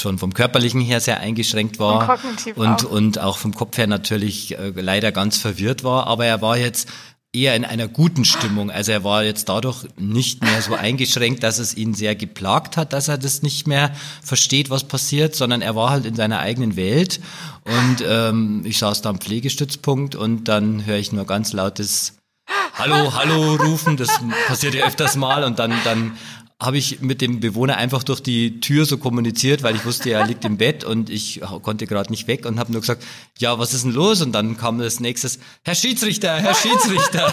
schon 0.00 0.18
vom 0.18 0.34
körperlichen 0.34 0.80
her 0.80 1.00
sehr 1.00 1.20
eingeschränkt 1.20 1.78
war 1.78 2.18
und, 2.56 2.56
und 2.56 2.86
auch. 2.86 2.90
und 2.90 3.18
auch 3.18 3.38
vom 3.38 3.54
Kopf 3.54 3.78
her 3.78 3.86
natürlich 3.86 4.58
äh, 4.58 4.72
leider 4.74 5.12
ganz 5.12 5.38
verwirrt 5.38 5.84
war, 5.84 6.06
aber 6.06 6.26
er 6.26 6.42
war 6.42 6.56
jetzt 6.56 6.88
eher 7.32 7.54
in 7.54 7.64
einer 7.64 7.86
guten 7.86 8.24
Stimmung. 8.24 8.70
Also 8.70 8.92
er 8.92 9.04
war 9.04 9.22
jetzt 9.22 9.48
dadurch 9.48 9.86
nicht 9.96 10.42
mehr 10.42 10.62
so 10.62 10.74
eingeschränkt, 10.74 11.42
dass 11.42 11.58
es 11.58 11.76
ihn 11.76 11.94
sehr 11.94 12.16
geplagt 12.16 12.76
hat, 12.76 12.92
dass 12.92 13.08
er 13.08 13.18
das 13.18 13.42
nicht 13.42 13.68
mehr 13.68 13.92
versteht, 14.22 14.68
was 14.68 14.84
passiert, 14.84 15.36
sondern 15.36 15.62
er 15.62 15.76
war 15.76 15.90
halt 15.90 16.06
in 16.06 16.16
seiner 16.16 16.40
eigenen 16.40 16.74
Welt. 16.76 17.20
Und 17.64 18.04
ähm, 18.04 18.62
ich 18.64 18.78
saß 18.78 19.02
da 19.02 19.10
am 19.10 19.20
Pflegestützpunkt 19.20 20.16
und 20.16 20.44
dann 20.44 20.86
höre 20.86 20.98
ich 20.98 21.12
nur 21.12 21.24
ganz 21.24 21.52
lautes 21.52 22.14
Hallo, 22.74 23.12
hallo 23.14 23.56
rufen. 23.56 23.96
Das 23.96 24.20
passiert 24.48 24.74
ja 24.74 24.86
öfters 24.86 25.14
mal 25.14 25.44
und 25.44 25.58
dann, 25.58 25.72
dann 25.84 26.16
habe 26.60 26.76
ich 26.76 27.00
mit 27.00 27.22
dem 27.22 27.40
Bewohner 27.40 27.78
einfach 27.78 28.02
durch 28.02 28.20
die 28.20 28.60
Tür 28.60 28.84
so 28.84 28.98
kommuniziert, 28.98 29.62
weil 29.62 29.74
ich 29.74 29.86
wusste, 29.86 30.10
er 30.10 30.26
liegt 30.26 30.44
im 30.44 30.58
Bett 30.58 30.84
und 30.84 31.08
ich 31.08 31.40
konnte 31.62 31.86
gerade 31.86 32.10
nicht 32.10 32.28
weg 32.28 32.44
und 32.44 32.60
habe 32.60 32.70
nur 32.70 32.82
gesagt, 32.82 33.02
ja, 33.38 33.58
was 33.58 33.72
ist 33.72 33.84
denn 33.84 33.92
los? 33.92 34.20
Und 34.20 34.32
dann 34.32 34.58
kam 34.58 34.78
das 34.78 35.00
nächstes, 35.00 35.38
Herr 35.64 35.74
Schiedsrichter, 35.74 36.36
Herr 36.38 36.54
Schiedsrichter. 36.54 37.32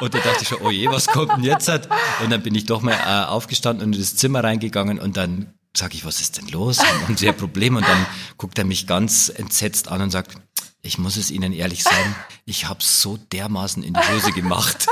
Und 0.00 0.14
da 0.14 0.18
dachte 0.18 0.42
ich 0.42 0.48
schon, 0.48 0.58
oh 0.62 0.70
je, 0.70 0.88
was 0.88 1.06
kommt 1.06 1.32
denn 1.32 1.44
jetzt? 1.44 1.68
Und 1.68 2.30
dann 2.30 2.42
bin 2.42 2.54
ich 2.54 2.64
doch 2.64 2.80
mal 2.80 2.94
äh, 2.94 3.26
aufgestanden 3.26 3.86
und 3.86 3.92
in 3.94 4.00
das 4.00 4.16
Zimmer 4.16 4.42
reingegangen 4.42 4.98
und 4.98 5.16
dann 5.16 5.54
sage 5.76 5.94
ich, 5.94 6.04
was 6.04 6.20
ist 6.20 6.38
denn 6.38 6.48
los? 6.48 6.78
Und 7.08 7.18
sie 7.18 7.28
ein 7.28 7.36
Problem 7.36 7.76
und 7.76 7.86
dann 7.86 8.06
guckt 8.38 8.58
er 8.58 8.64
mich 8.64 8.86
ganz 8.86 9.28
entsetzt 9.28 9.88
an 9.88 10.00
und 10.00 10.10
sagt, 10.10 10.36
ich 10.84 10.98
muss 10.98 11.16
es 11.16 11.30
Ihnen 11.30 11.52
ehrlich 11.52 11.82
sagen, 11.82 12.14
ich 12.46 12.68
habe 12.68 12.80
so 12.82 13.18
dermaßen 13.32 13.82
in 13.82 13.94
die 13.94 14.00
Hose 14.00 14.32
gemacht. 14.32 14.86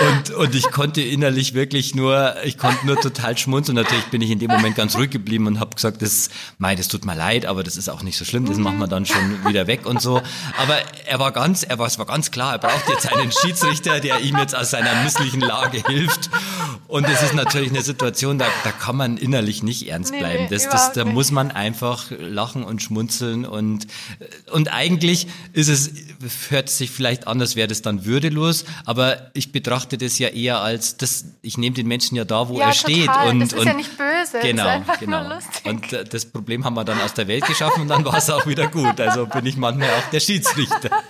Und, 0.00 0.30
und 0.30 0.54
ich 0.54 0.70
konnte 0.72 1.00
innerlich 1.00 1.54
wirklich 1.54 1.94
nur, 1.94 2.34
ich 2.44 2.58
konnte 2.58 2.84
nur 2.84 3.00
total 3.00 3.38
schmunzeln. 3.38 3.76
Natürlich 3.76 4.06
bin 4.06 4.20
ich 4.20 4.30
in 4.30 4.40
dem 4.40 4.50
Moment 4.50 4.74
ganz 4.74 4.96
ruhig 4.96 5.10
geblieben 5.10 5.46
und 5.46 5.60
habe 5.60 5.76
gesagt, 5.76 6.02
das, 6.02 6.28
mei, 6.58 6.74
das 6.74 6.88
tut 6.88 7.04
mir 7.04 7.14
leid, 7.14 7.46
aber 7.46 7.62
das 7.62 7.76
ist 7.76 7.88
auch 7.88 8.02
nicht 8.02 8.18
so 8.18 8.24
schlimm, 8.24 8.46
das 8.46 8.58
machen 8.58 8.78
wir 8.78 8.88
dann 8.88 9.06
schon 9.06 9.46
wieder 9.46 9.68
weg 9.68 9.86
und 9.86 10.02
so. 10.02 10.20
Aber 10.58 10.76
er 11.06 11.20
war 11.20 11.30
ganz, 11.30 11.62
er 11.62 11.78
war, 11.78 11.86
es 11.86 11.98
war 12.00 12.06
ganz 12.06 12.32
klar, 12.32 12.52
er 12.54 12.58
braucht 12.58 12.88
jetzt 12.88 13.12
einen 13.12 13.30
Schiedsrichter, 13.30 14.00
der 14.00 14.20
ihm 14.20 14.36
jetzt 14.38 14.56
aus 14.56 14.70
seiner 14.70 15.04
misslichen 15.04 15.40
Lage 15.40 15.84
hilft. 15.86 16.30
Und 16.88 17.08
es 17.08 17.22
ist 17.22 17.34
natürlich 17.34 17.70
eine 17.70 17.82
Situation, 17.82 18.38
da, 18.38 18.46
da 18.64 18.72
kann 18.72 18.96
man 18.96 19.16
innerlich 19.16 19.62
nicht 19.62 19.88
ernst 19.88 20.12
bleiben. 20.12 20.48
Das, 20.50 20.68
das, 20.68 20.92
da 20.92 21.04
muss 21.04 21.30
man 21.30 21.52
einfach 21.52 22.10
lachen 22.10 22.64
und 22.64 22.82
schmunzeln 22.82 23.46
und, 23.46 23.86
und 24.50 24.72
eigentlich 24.72 25.11
ist 25.52 25.68
es, 25.68 25.90
hört 26.50 26.68
sich 26.68 26.90
vielleicht 26.90 27.26
an, 27.26 27.40
als 27.40 27.56
wäre 27.56 27.68
das 27.68 27.82
dann 27.82 28.04
würdelos, 28.04 28.64
aber 28.84 29.30
ich 29.34 29.52
betrachte 29.52 29.98
das 29.98 30.18
ja 30.18 30.28
eher 30.28 30.60
als, 30.60 30.96
das, 30.96 31.24
ich 31.42 31.58
nehme 31.58 31.74
den 31.74 31.88
Menschen 31.88 32.16
ja 32.16 32.24
da, 32.24 32.48
wo 32.48 32.58
ja, 32.58 32.68
er 32.68 32.72
total. 32.72 32.94
steht. 32.94 33.10
Und, 33.28 33.40
das 33.40 33.52
ist 33.52 33.58
und, 33.58 33.66
ja 33.66 33.74
nicht 33.74 33.90
böse, 33.96 34.38
genau, 34.42 34.64
das 34.64 34.74
ist 34.74 34.80
einfach 34.80 35.00
genau. 35.00 35.22
nur 35.22 35.34
lustig. 35.34 35.64
Und 35.64 35.92
äh, 35.92 36.04
das 36.04 36.26
Problem 36.26 36.64
haben 36.64 36.74
wir 36.74 36.84
dann 36.84 37.00
aus 37.00 37.14
der 37.14 37.28
Welt 37.28 37.46
geschaffen 37.46 37.82
und 37.82 37.88
dann 37.88 38.04
war 38.04 38.16
es 38.16 38.30
auch 38.30 38.46
wieder 38.46 38.68
gut. 38.68 39.00
Also 39.00 39.26
bin 39.26 39.46
ich 39.46 39.56
manchmal 39.56 39.90
auch 39.90 40.10
der 40.10 40.20
Schiedsrichter. 40.20 40.90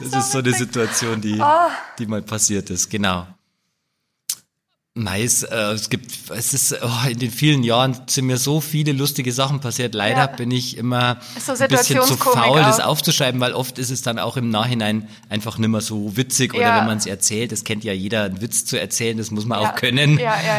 Das 0.00 0.26
ist 0.26 0.32
so 0.32 0.38
eine 0.38 0.52
Situation, 0.52 1.20
die, 1.20 1.38
oh. 1.40 1.70
die 1.98 2.06
mal 2.06 2.22
passiert 2.22 2.70
ist, 2.70 2.90
genau. 2.90 3.26
Nice. 4.98 5.42
Äh, 5.42 5.72
es 5.72 5.90
gibt, 5.90 6.30
es 6.30 6.54
ist, 6.54 6.74
oh, 6.82 7.08
in 7.08 7.18
den 7.18 7.30
vielen 7.30 7.62
Jahren 7.62 7.96
sind 8.06 8.24
mir 8.26 8.38
so 8.38 8.62
viele 8.62 8.92
lustige 8.92 9.30
Sachen 9.30 9.60
passiert. 9.60 9.94
Leider 9.94 10.20
Ja. 10.20 10.26
bin 10.26 10.50
ich 10.50 10.78
immer 10.78 11.18
so 11.38 11.52
ein 11.52 11.68
bisschen 11.68 12.00
zu 12.02 12.16
faul, 12.16 12.60
das 12.60 12.80
auch. 12.80 12.86
aufzuschreiben, 12.86 13.38
weil 13.40 13.52
oft 13.52 13.78
ist 13.78 13.90
es 13.90 14.00
dann 14.00 14.18
auch 14.18 14.38
im 14.38 14.48
Nachhinein 14.48 15.06
einfach 15.28 15.58
nimmer 15.58 15.82
so 15.82 16.16
witzig 16.16 16.54
oder 16.54 16.62
Ja. 16.62 16.78
wenn 16.78 16.86
man 16.86 16.96
es 16.96 17.04
erzählt. 17.04 17.52
Das 17.52 17.62
kennt 17.64 17.84
ja 17.84 17.92
jeder, 17.92 18.24
einen 18.24 18.40
Witz 18.40 18.64
zu 18.64 18.80
erzählen, 18.80 19.18
das 19.18 19.30
muss 19.30 19.44
man 19.44 19.60
Ja. 19.60 19.70
auch 19.72 19.74
können, 19.76 20.18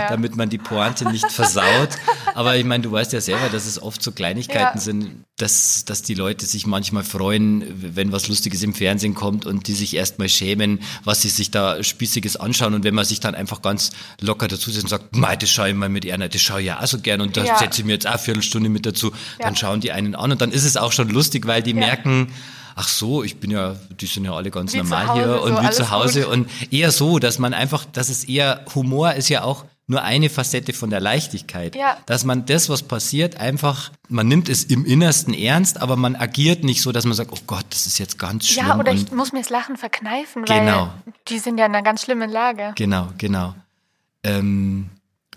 damit 0.10 0.36
man 0.36 0.50
die 0.50 0.60
Pointe 0.60 1.10
nicht 1.12 1.32
versaut. 1.32 1.90
Aber 2.36 2.56
ich 2.58 2.64
meine, 2.64 2.84
du 2.84 2.92
weißt 2.92 3.14
ja 3.14 3.22
selber, 3.22 3.50
dass 3.52 3.66
es 3.66 3.82
oft 3.82 4.04
so 4.04 4.12
Kleinigkeiten 4.12 4.78
sind, 4.80 5.26
dass, 5.38 5.86
dass 5.86 6.02
die 6.02 6.16
Leute 6.16 6.48
sich 6.48 6.66
manchmal 6.66 7.04
freuen, 7.04 7.64
wenn 7.96 8.12
was 8.12 8.28
Lustiges 8.28 8.64
im 8.64 8.74
Fernsehen 8.74 9.14
kommt 9.14 9.46
und 9.46 9.68
die 9.68 9.74
sich 9.76 9.96
erstmal 9.96 10.30
schämen, 10.30 10.80
was 11.04 11.22
sie 11.22 11.30
sich 11.30 11.52
da 11.52 11.84
Spießiges 11.84 12.38
anschauen. 12.38 12.74
Und 12.74 12.84
wenn 12.84 12.96
man 12.96 13.06
sich 13.06 13.20
dann 13.20 13.36
einfach 13.36 13.62
ganz 13.62 13.92
locker 14.20 14.48
dazu 14.48 14.72
setzt 14.72 14.86
und 14.86 14.90
sagt, 14.90 15.16
mei, 15.16 15.36
das 15.36 15.52
schaue 15.52 15.70
ich 15.70 15.76
mal 15.76 15.90
mit 15.90 16.06
Erna, 16.06 16.28
das 16.28 16.42
schaue 16.42 16.62
ich 16.62 16.66
ja 16.68 16.82
auch 16.82 16.88
so 16.88 16.98
gern 17.00 17.22
und 17.22 17.38
da 17.38 17.44
Ja. 17.44 17.56
setze 17.60 17.82
ich 17.82 17.86
mir 17.86 17.94
jetzt 17.94 18.08
auch 18.08 18.12
eine 18.14 18.20
Viertelstunde 18.20 18.70
mit 18.70 18.88
dazu, 18.88 19.12
dann 19.38 19.54
Ja. 19.54 19.60
schauen 19.60 19.80
die 19.80 19.92
einen 19.92 20.16
an 20.16 20.32
und 20.32 20.42
dann 20.42 20.52
ist 20.52 20.64
es 20.64 20.76
auch 20.76 20.92
schon 20.92 21.10
lustig, 21.10 21.46
weil 21.46 21.62
die 21.62 21.72
Ja. 21.72 21.78
merken, 21.78 22.30
ach 22.76 22.88
so, 22.88 23.24
ich 23.24 23.38
bin 23.38 23.52
ja, 23.52 23.76
die 24.02 24.08
sind 24.08 24.26
ja 24.26 24.34
alle 24.34 24.50
ganz 24.50 24.74
Wie 24.74 24.78
normal 24.78 25.08
Hause, 25.10 25.20
hier 25.20 25.28
so 25.38 25.44
und 25.44 25.64
wie 25.64 25.70
zu 25.72 25.92
Hause 25.92 26.22
gut. 26.24 26.32
und 26.34 26.50
eher 26.74 26.92
so, 26.92 27.20
dass 27.20 27.38
man 27.38 27.54
einfach, 27.54 27.86
dass 27.86 28.10
es 28.10 28.24
eher, 28.24 28.66
Humor 28.74 29.14
ist 29.14 29.30
ja 29.30 29.44
auch 29.44 29.66
nur 29.90 30.04
eine 30.04 30.30
Facette 30.30 30.74
von 30.74 30.90
der 30.90 31.00
Leichtigkeit. 31.00 31.76
Ja. 31.76 31.98
Dass 32.06 32.26
man 32.26 32.46
das, 32.46 32.68
was 32.70 32.84
passiert, 32.84 33.38
einfach, 33.38 33.92
man 34.10 34.28
nimmt 34.28 34.50
es 34.50 34.66
im 34.66 34.86
Innersten 34.86 35.34
ernst, 35.34 35.82
aber 35.82 35.96
man 35.96 36.16
agiert 36.18 36.66
nicht 36.66 36.82
so, 36.82 36.92
dass 36.92 37.06
man 37.06 37.14
sagt, 37.14 37.32
oh 37.32 37.40
Gott, 37.48 37.66
das 37.70 37.88
ist 37.88 37.98
jetzt 37.98 38.20
ganz 38.20 38.48
schlimm. 38.48 38.68
Ja, 38.68 38.78
oder 38.78 38.92
ich 38.92 39.12
muss 39.14 39.32
mir 39.32 39.40
das 39.40 39.50
Lachen 39.50 39.78
verkneifen, 39.78 40.44
Genau. 40.44 40.92
weil 41.06 41.14
die 41.30 41.40
sind 41.40 41.58
ja 41.58 41.66
in 41.66 41.74
einer 41.74 41.84
ganz 41.84 42.04
schlimmen 42.04 42.30
Lage. 42.30 42.74
Genau, 42.76 43.08
genau. 43.18 43.56
Ähm, 44.24 44.90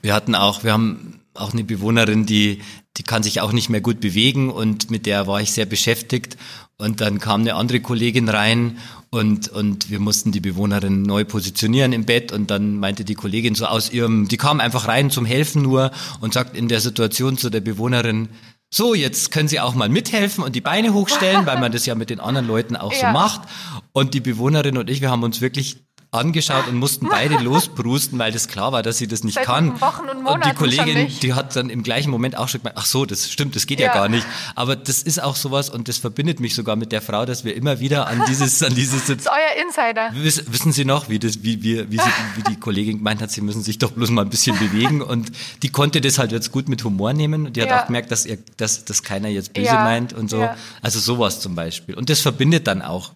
wir 0.03 0.15
hatten 0.15 0.35
auch, 0.35 0.65
wir 0.65 0.73
haben 0.73 1.20
auch 1.35 1.53
eine 1.53 1.65
Bewohnerin, 1.65 2.27
die, 2.27 2.61
die 2.97 3.03
kann 3.03 3.23
sich 3.23 3.41
auch 3.41 3.53
nicht 3.53 3.69
mehr 3.69 3.81
gut 3.81 4.01
bewegen 4.01 4.51
und 4.51 4.91
mit 4.91 5.07
der 5.07 5.27
war 5.27 5.41
ich 5.41 5.53
sehr 5.53 5.67
beschäftigt. 5.67 6.37
Und 6.77 7.01
dann 7.01 7.19
kam 7.19 7.43
eine 7.43 7.55
andere 7.57 7.81
Kollegin 7.81 8.29
rein 8.29 8.79
und, 9.11 9.49
und 9.49 9.91
wir 9.91 10.01
mussten 10.01 10.33
die 10.33 10.41
Bewohnerin 10.41 11.03
neu 11.03 11.25
positionieren 11.25 11.93
im 11.93 12.07
Bett 12.07 12.33
und 12.33 12.51
dann 12.51 12.77
meinte 12.77 13.05
die 13.05 13.15
Kollegin 13.15 13.55
so 13.55 13.67
aus 13.67 13.91
ihrem, 13.93 14.29
die 14.29 14.39
kam 14.39 14.61
einfach 14.61 14.89
rein 14.89 15.11
zum 15.11 15.27
Helfen 15.27 15.63
nur 15.63 15.91
und 16.21 16.33
sagt 16.33 16.57
in 16.57 16.69
der 16.69 16.81
Situation 16.81 17.37
zu 17.37 17.51
der 17.51 17.61
Bewohnerin, 17.61 18.29
so, 18.73 18.95
jetzt 18.95 19.33
können 19.33 19.49
Sie 19.49 19.59
auch 19.59 19.75
mal 19.75 19.89
mithelfen 19.89 20.45
und 20.45 20.55
die 20.55 20.61
Beine 20.61 20.95
hochstellen, 20.95 21.45
weil 21.45 21.59
man 21.59 21.73
das 21.73 21.87
ja 21.87 21.97
mit 21.97 22.09
den 22.09 22.21
anderen 22.21 22.47
Leuten 22.47 22.77
auch 22.77 22.93
so 22.93 23.01
Ja. 23.03 23.13
macht. 23.13 23.43
Und 23.93 24.15
die 24.15 24.21
Bewohnerin 24.21 24.79
und 24.79 24.89
ich, 24.89 25.01
wir 25.01 25.11
haben 25.11 25.25
uns 25.25 25.41
wirklich 25.41 25.79
angeschaut 26.13 26.67
und 26.67 26.75
mussten 26.77 27.09
beide 27.09 27.37
losbrusten, 27.43 28.19
weil 28.19 28.33
das 28.33 28.49
klar 28.49 28.73
war, 28.73 28.83
dass 28.83 28.99
sie 28.99 29.07
das 29.07 29.23
nicht 29.23 29.35
Seit 29.35 29.45
kann. 29.45 29.81
Wochen 29.81 30.03
und 30.03 30.09
und 30.11 30.17
die 30.19 30.23
Monaten 30.23 30.57
Kollegin, 30.57 31.09
die 31.23 31.35
hat 31.35 31.55
dann 31.55 31.71
im 31.71 31.83
gleichen 31.83 32.11
Moment 32.11 32.37
auch 32.37 32.49
schon 32.49 32.61
gemeint, 32.63 32.77
ach 32.79 32.85
so, 32.87 33.07
das 33.07 33.31
stimmt, 33.31 33.55
das 33.55 33.67
geht 33.67 33.79
ja, 33.81 33.87
Ja. 33.87 33.95
gar 33.95 34.09
nicht. 34.09 34.27
Aber 34.57 34.75
das 34.77 35.03
ist 35.03 35.23
auch 35.23 35.37
sowas 35.37 35.71
und 35.71 35.89
das 35.89 35.99
verbindet 35.99 36.41
mich 36.41 36.55
sogar 36.55 36.75
mit 36.77 36.91
der 36.93 37.01
Frau, 37.01 37.25
dass 37.27 37.45
wir 37.45 37.55
immer 37.55 37.79
wieder 37.81 38.09
an 38.09 38.23
dieses, 38.29 38.63
an 38.63 38.75
dieses 38.75 39.07
Das 39.07 39.19
ist 39.19 39.29
euer 39.29 39.63
Insider. 39.65 40.11
Wiss, 40.15 40.45
wissen 40.53 40.73
Sie 40.73 40.85
noch, 40.85 41.09
wie 41.09 41.19
das, 41.21 41.43
wie, 41.43 41.63
wie, 41.63 41.91
wie, 41.91 41.97
sie, 41.99 42.11
wie 42.37 42.43
die 42.43 42.57
Kollegin 42.59 42.99
gemeint 42.99 43.23
hat, 43.23 43.31
Sie 43.31 43.41
müssen 43.41 43.63
sich 43.63 43.79
doch 43.79 43.93
bloß 43.93 44.11
mal 44.11 44.23
ein 44.23 44.31
bisschen 44.31 44.59
bewegen 44.59 45.03
und 45.03 45.31
die 45.63 45.69
konnte 45.71 46.01
das 46.01 46.19
halt 46.19 46.33
jetzt 46.33 46.51
gut 46.51 46.69
mit 46.69 46.83
Humor 46.85 47.13
nehmen 47.13 47.47
und 47.47 47.57
die 47.57 47.63
hat 47.63 47.69
Ja. 47.71 47.83
auch 47.83 47.87
gemerkt, 47.87 48.11
dass 48.11 48.27
ihr, 48.27 48.39
dass, 48.57 48.85
dass 48.85 49.03
keiner 49.05 49.29
jetzt 49.29 49.53
böse 49.53 49.67
Ja, 49.67 49.83
meint 49.85 50.13
und 50.13 50.29
so. 50.29 50.49
Also 50.83 50.99
sowas 50.99 51.41
zum 51.41 51.55
Beispiel. 51.55 51.95
Und 51.95 52.11
das 52.11 52.21
verbindet 52.21 52.67
dann 52.67 52.83
auch. 52.83 53.13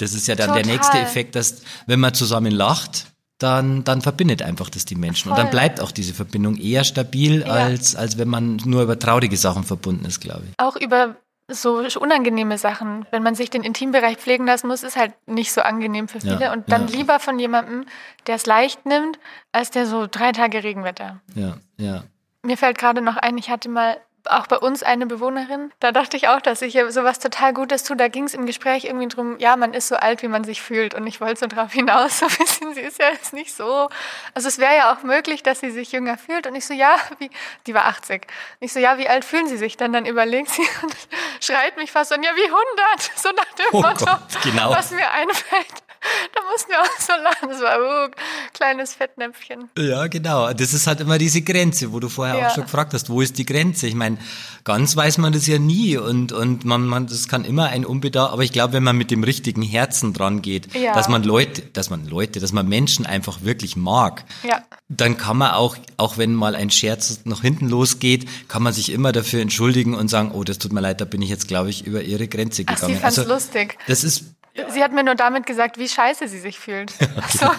Das 0.00 0.14
ist 0.14 0.26
ja 0.26 0.34
dann 0.34 0.52
der 0.52 0.62
Total. 0.62 0.76
nächste 0.76 0.98
Effekt, 0.98 1.34
dass 1.36 1.62
wenn 1.86 2.00
man 2.00 2.14
zusammen 2.14 2.52
lacht, 2.52 3.06
dann, 3.38 3.84
dann 3.84 4.02
verbindet 4.02 4.42
einfach 4.42 4.68
das 4.68 4.84
die 4.84 4.96
Menschen. 4.96 5.30
Und 5.30 5.36
dann 5.38 5.46
Voll. 5.46 5.52
bleibt 5.52 5.80
auch 5.80 5.92
diese 5.92 6.12
Verbindung 6.12 6.56
eher 6.56 6.84
stabil, 6.84 7.40
Ja. 7.40 7.46
als, 7.52 7.96
als 7.96 8.18
wenn 8.18 8.28
man 8.28 8.56
nur 8.64 8.82
über 8.82 8.98
traurige 8.98 9.36
Sachen 9.36 9.64
verbunden 9.64 10.04
ist, 10.04 10.20
glaube 10.20 10.42
ich. 10.48 10.58
Auch 10.58 10.76
über 10.76 11.16
so 11.48 11.82
unangenehme 11.98 12.58
Sachen. 12.58 13.06
Wenn 13.10 13.22
man 13.22 13.34
sich 13.34 13.50
den 13.50 13.62
Intimbereich 13.62 14.18
pflegen 14.18 14.46
lassen 14.46 14.68
muss, 14.68 14.82
ist 14.82 14.96
halt 14.96 15.12
nicht 15.26 15.52
so 15.52 15.62
angenehm 15.62 16.06
für 16.06 16.18
Ja, 16.18 16.36
viele. 16.36 16.52
Und 16.52 16.70
dann 16.70 16.86
ja. 16.88 16.96
lieber 16.96 17.18
von 17.18 17.38
jemandem, 17.38 17.86
der 18.26 18.36
es 18.36 18.46
leicht 18.46 18.86
nimmt, 18.86 19.18
als 19.52 19.70
der 19.70 19.86
so 19.86 20.06
drei 20.08 20.32
Tage 20.32 20.62
Regenwetter. 20.62 21.20
Ja, 21.34 21.56
ja. 21.76 22.04
Mir 22.42 22.56
fällt 22.56 22.78
gerade 22.78 23.00
noch 23.00 23.16
ein, 23.16 23.36
ich 23.36 23.50
hatte 23.50 23.68
mal 23.68 23.96
auch 24.26 24.46
bei 24.46 24.56
uns 24.58 24.82
eine 24.82 25.06
Bewohnerin. 25.06 25.72
Da 25.80 25.92
dachte 25.92 26.16
ich 26.16 26.28
auch, 26.28 26.40
dass 26.40 26.62
ich 26.62 26.74
ihr 26.74 26.90
sowas 26.90 27.18
total 27.18 27.52
Gutes 27.54 27.84
tue. 27.84 27.96
Da 27.96 28.08
ging 28.08 28.24
es 28.24 28.34
im 28.34 28.46
Gespräch 28.46 28.84
irgendwie 28.84 29.08
drum, 29.08 29.38
ja, 29.38 29.56
man 29.56 29.74
ist 29.74 29.88
so 29.88 29.96
alt, 29.96 30.22
wie 30.22 30.28
man 30.28 30.44
sich 30.44 30.60
fühlt. 30.62 30.94
Und 30.94 31.06
ich 31.06 31.20
wollte 31.20 31.40
so 31.40 31.46
drauf 31.46 31.72
hinaus, 31.74 32.20
so 32.20 32.26
ein 32.26 32.36
bisschen, 32.36 32.74
sie 32.74 32.80
ist 32.80 32.98
ja 32.98 33.10
jetzt 33.10 33.32
nicht 33.32 33.54
so. 33.54 33.88
Also 34.34 34.48
es 34.48 34.58
wäre 34.58 34.76
ja 34.76 34.92
auch 34.92 35.02
möglich, 35.02 35.42
dass 35.42 35.60
sie 35.60 35.70
sich 35.70 35.92
jünger 35.92 36.18
fühlt. 36.18 36.46
Und 36.46 36.54
ich 36.54 36.66
so, 36.66 36.74
ja, 36.74 36.96
wie, 37.18 37.30
die 37.66 37.74
war 37.74 37.86
80. 37.86 38.22
Und 38.22 38.30
ich 38.60 38.72
so, 38.72 38.80
ja, 38.80 38.98
wie 38.98 39.08
alt 39.08 39.24
fühlen 39.24 39.48
sie 39.48 39.56
sich 39.56 39.76
denn? 39.76 39.92
Dann 39.92 40.06
überlegt 40.06 40.50
sie 40.50 40.62
und 40.82 40.96
schreit 41.40 41.76
mich 41.76 41.92
fast 41.92 42.12
an, 42.12 42.22
ja, 42.22 42.30
wie 42.34 42.44
100. 42.44 43.10
So 43.16 43.30
nach 43.30 43.52
dem 43.54 43.66
Oh 43.72 43.80
Motto, 43.82 44.04
Gott, 44.04 44.42
genau. 44.42 44.70
was 44.70 44.90
mir 44.90 45.10
einfällt. 45.10 45.89
Da 46.34 46.40
mussten 46.50 46.70
wir 46.70 46.80
auch 46.80 47.00
so 47.00 47.12
lachen. 47.22 47.48
Das 47.50 47.60
war, 47.60 47.78
oh, 47.80 48.10
kleines 48.54 48.94
Fettnäpfchen. 48.94 49.68
Ja, 49.78 50.06
genau. 50.06 50.52
Das 50.52 50.72
ist 50.74 50.86
halt 50.86 51.00
immer 51.00 51.18
diese 51.18 51.42
Grenze, 51.42 51.92
wo 51.92 52.00
du 52.00 52.08
vorher 52.08 52.36
Ja. 52.38 52.48
auch 52.48 52.54
schon 52.54 52.64
gefragt 52.64 52.94
hast, 52.94 53.10
wo 53.10 53.20
ist 53.20 53.36
die 53.38 53.44
Grenze? 53.46 53.86
Ich 53.86 53.94
meine, 53.94 54.16
ganz 54.64 54.96
weiß 54.96 55.18
man 55.18 55.32
das 55.32 55.46
ja 55.46 55.58
nie 55.58 55.96
und, 55.96 56.32
und 56.32 56.64
man, 56.64 56.86
man, 56.86 57.06
das 57.06 57.28
kann 57.28 57.44
immer 57.44 57.66
ein 57.68 57.84
Unbedarf, 57.84 58.32
aber 58.32 58.42
ich 58.44 58.52
glaube, 58.52 58.72
wenn 58.74 58.82
man 58.82 58.96
mit 58.96 59.10
dem 59.10 59.24
richtigen 59.24 59.62
Herzen 59.62 60.12
dran 60.12 60.40
geht, 60.42 60.74
Ja. 60.74 60.94
dass 60.94 61.08
man 61.08 61.22
Leute, 61.22 61.62
dass 61.72 61.90
man 61.90 62.06
Leute, 62.06 62.40
dass 62.40 62.52
man 62.52 62.68
Menschen 62.68 63.06
einfach 63.06 63.42
wirklich 63.42 63.76
mag, 63.76 64.24
Ja. 64.42 64.62
dann 64.88 65.16
kann 65.16 65.36
man 65.36 65.52
auch, 65.52 65.76
auch 65.96 66.16
wenn 66.18 66.34
mal 66.34 66.54
ein 66.54 66.70
Scherz 66.70 67.20
nach 67.24 67.42
hinten 67.42 67.68
losgeht, 67.68 68.26
kann 68.48 68.62
man 68.62 68.72
sich 68.72 68.90
immer 68.90 69.12
dafür 69.12 69.40
entschuldigen 69.40 69.94
und 69.94 70.08
sagen, 70.08 70.30
oh, 70.32 70.44
das 70.44 70.58
tut 70.58 70.72
mir 70.72 70.80
leid, 70.80 71.00
da 71.00 71.04
bin 71.04 71.22
ich 71.22 71.28
jetzt, 71.28 71.48
glaube 71.48 71.70
ich, 71.70 71.86
über 71.86 72.02
ihre 72.02 72.28
Grenze 72.28 72.62
Ach, 72.66 72.74
gegangen. 72.74 72.94
sie 72.94 73.00
fand's 73.00 73.18
also, 73.18 73.32
lustig. 73.32 73.78
das 73.86 74.04
ist, 74.04 74.24
Sie 74.68 74.82
hat 74.82 74.92
mir 74.92 75.02
nur 75.02 75.14
damit 75.14 75.46
gesagt, 75.46 75.78
wie 75.78 75.88
scheiße 75.88 76.28
sie 76.28 76.38
sich 76.38 76.58
fühlt. 76.58 76.92
Also 77.16 77.50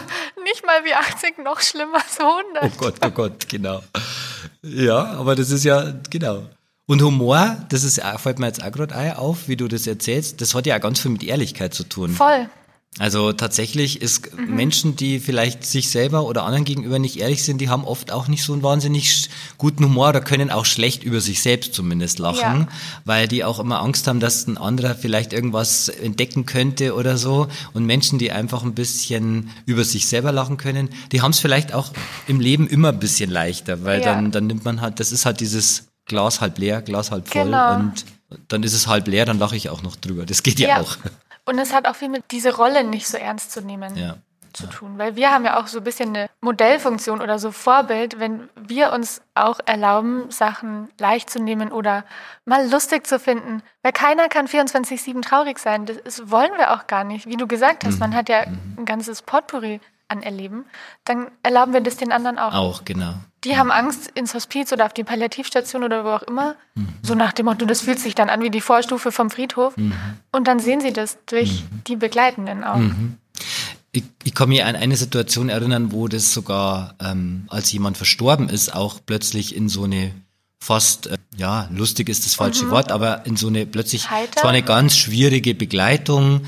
nicht 0.44 0.66
mal 0.66 0.84
wie 0.84 0.94
80, 0.94 1.38
noch 1.40 1.62
schlimmer 1.62 2.02
so 2.10 2.24
100. 2.24 2.64
Oh 2.64 2.70
Gott, 2.78 2.96
oh 3.06 3.10
Gott, 3.10 3.50
genau. 3.50 3.82
Ja, 4.62 5.06
aber 5.14 5.36
das 5.36 5.52
ist 5.52 5.64
ja, 5.64 5.94
genau. 6.10 6.44
Und 6.88 7.02
Humor, 7.02 7.58
das 7.70 7.84
ist, 7.84 8.02
fällt 8.18 8.40
mir 8.40 8.48
jetzt 8.48 8.64
auch 8.64 8.72
gerade 8.72 9.18
auf, 9.18 9.48
wie 9.48 9.56
du 9.56 9.68
das 9.68 9.88
erzählst, 9.88 10.42
das 10.42 10.54
hat 10.56 10.66
ja 10.66 10.76
auch 10.76 10.82
ganz 10.82 11.00
viel 11.00 11.12
mit 11.12 11.24
Ehrlichkeit 11.24 11.74
zu 11.74 11.84
tun. 11.84 12.12
Voll. 12.12 12.50
Also 13.00 13.32
tatsächlich 13.32 14.02
ist 14.02 14.38
Menschen, 14.38 14.98
die 14.98 15.22
vielleicht 15.22 15.66
sich 15.66 15.90
selber 15.90 16.26
oder 16.26 16.44
anderen 16.44 16.66
gegenüber 16.66 17.00
nicht 17.00 17.18
ehrlich 17.22 17.42
sind, 17.46 17.60
die 17.62 17.70
haben 17.70 17.86
oft 17.86 18.12
auch 18.12 18.28
nicht 18.28 18.44
so 18.44 18.52
einen 18.52 18.64
wahnsinnig 18.64 19.30
guten 19.58 19.86
Humor 19.86 20.10
oder 20.10 20.20
können 20.20 20.52
auch 20.52 20.66
schlecht 20.66 21.02
über 21.04 21.22
sich 21.22 21.42
selbst 21.42 21.74
zumindest 21.74 22.20
lachen, 22.20 22.62
Ja. 22.62 22.68
weil 23.06 23.30
die 23.30 23.46
auch 23.46 23.60
immer 23.60 23.80
Angst 23.82 24.08
haben, 24.08 24.20
dass 24.20 24.46
ein 24.46 24.58
anderer 24.58 24.94
vielleicht 24.94 25.32
irgendwas 25.32 25.88
entdecken 25.88 26.46
könnte 26.46 26.94
oder 26.94 27.18
so. 27.18 27.48
Und 27.74 27.86
Menschen, 27.86 28.20
die 28.20 28.34
einfach 28.34 28.62
ein 28.64 28.74
bisschen 28.76 29.52
über 29.66 29.86
sich 29.86 30.08
selber 30.08 30.34
lachen 30.34 30.58
können, 30.58 30.90
die 31.14 31.22
haben 31.22 31.32
es 31.32 31.40
vielleicht 31.40 31.74
auch 31.74 31.94
im 32.28 32.42
Leben 32.42 32.68
immer 32.68 32.90
ein 32.90 33.00
bisschen 33.00 33.32
leichter, 33.32 33.86
weil 33.86 34.02
Ja. 34.02 34.16
dann, 34.16 34.32
dann 34.32 34.48
nimmt 34.48 34.66
man 34.66 34.82
halt, 34.82 35.00
das 35.00 35.14
ist 35.14 35.26
halt 35.26 35.40
dieses 35.40 35.88
Glas 36.08 36.42
halb 36.42 36.58
leer, 36.58 36.82
Glas 36.82 37.10
halb 37.10 37.30
voll 37.30 37.46
Genau. 37.46 37.74
und 37.76 38.04
dann 38.50 38.64
ist 38.64 38.74
es 38.74 38.88
halb 38.88 39.08
leer, 39.08 39.26
dann 39.26 39.40
lache 39.40 39.56
ich 39.56 39.70
auch 39.70 39.82
noch 39.82 39.96
drüber. 39.96 40.26
Das 40.26 40.44
geht 40.44 40.60
ja, 40.60 40.68
Ja. 40.68 40.82
auch. 40.82 40.98
Und 41.46 41.58
es 41.60 41.74
hat 41.74 41.88
auch 41.88 41.96
viel 41.96 42.10
mit 42.10 42.24
diese 42.32 42.56
Rolle 42.56 42.84
nicht 42.84 43.08
so 43.08 43.18
ernst 43.18 43.52
zu 43.52 43.62
nehmen 43.62 43.96
Ja. 43.96 44.16
zu 44.54 44.68
tun. 44.68 44.98
Weil 44.98 45.16
wir 45.16 45.32
haben 45.32 45.46
ja 45.46 45.60
auch 45.60 45.68
so 45.68 45.78
ein 45.80 45.84
bisschen 45.84 46.10
eine 46.10 46.30
Modellfunktion 46.42 47.22
oder 47.22 47.40
so 47.40 47.52
Vorbild, 47.52 48.20
wenn 48.20 48.50
wir 48.56 48.92
uns 48.92 49.22
auch 49.34 49.60
erlauben, 49.66 50.30
Sachen 50.30 50.90
leicht 51.00 51.30
zu 51.30 51.40
nehmen 51.42 51.72
oder 51.72 52.04
mal 52.46 52.70
lustig 52.70 53.08
zu 53.08 53.18
finden. 53.20 53.64
Weil 53.82 53.94
keiner 53.94 54.28
kann 54.28 54.48
24-7 54.48 55.22
traurig 55.22 55.58
sein. 55.60 55.86
Das 55.86 56.30
wollen 56.30 56.52
wir 56.58 56.74
auch 56.74 56.86
gar 56.88 57.04
nicht. 57.06 57.26
Wie 57.28 57.38
du 57.38 57.48
gesagt 57.48 57.84
Mhm. 57.84 57.88
hast, 57.88 58.00
man 58.00 58.14
hat 58.16 58.28
ja 58.30 58.42
ein 58.42 58.86
ganzes 58.86 59.22
Potpourri 59.22 59.80
an 60.10 60.22
Erleben. 60.22 60.66
Dann 61.06 61.32
erlauben 61.44 61.72
wir 61.74 61.82
das 61.82 61.96
den 61.98 62.12
anderen 62.12 62.38
auch. 62.38 62.54
Auch, 62.54 62.84
genau. 62.86 63.14
Die 63.44 63.58
haben 63.58 63.72
Angst 63.72 64.12
ins 64.14 64.34
Hospiz 64.34 64.72
oder 64.72 64.86
auf 64.86 64.94
die 64.94 65.04
Palliativstation 65.04 65.84
oder 65.84 66.06
wo 66.06 66.10
auch 66.10 66.22
immer. 66.24 66.56
So 67.02 67.16
nach 67.16 67.34
dem 67.34 67.48
Motto, 67.48 67.66
das 67.66 67.82
fühlt 67.82 68.00
sich 68.00 68.14
dann 68.14 68.30
an 68.30 68.42
wie 68.42 68.52
die 68.52 68.62
Vorstufe 68.62 69.12
vom 69.12 69.32
Friedhof. 69.32 69.74
Und 70.32 70.48
dann 70.48 70.60
sehen 70.60 70.80
sie 70.80 70.94
das 70.94 71.18
durch 71.26 71.64
die 71.88 71.96
Begleitenden 71.96 72.64
auch. 72.64 72.80
Ich, 73.94 74.04
ich 74.24 74.34
kann 74.34 74.50
mich 74.50 74.64
an 74.64 74.76
eine 74.76 74.96
Situation 74.96 75.50
erinnern, 75.50 75.92
wo 75.92 76.08
das 76.08 76.34
sogar, 76.34 76.96
ähm, 77.04 77.46
als 77.50 77.72
jemand 77.72 77.98
verstorben 77.98 78.48
ist, 78.48 78.74
auch 78.74 79.00
plötzlich 79.06 79.54
in 79.54 79.68
so 79.68 79.84
eine 79.84 80.14
fast, 80.62 81.08
äh, 81.08 81.18
ja, 81.36 81.68
lustig 81.74 82.08
ist 82.08 82.26
das 82.26 82.36
falsche 82.36 82.70
Wort, 82.70 82.92
aber 82.92 83.26
in 83.26 83.36
so 83.36 83.48
eine 83.48 83.66
plötzlich, 83.66 84.10
Heiter? 84.10 84.32
es 84.38 84.44
war 84.44 84.52
eine 84.52 84.64
ganz 84.64 84.96
schwierige 84.96 85.56
Begleitung. 85.56 86.42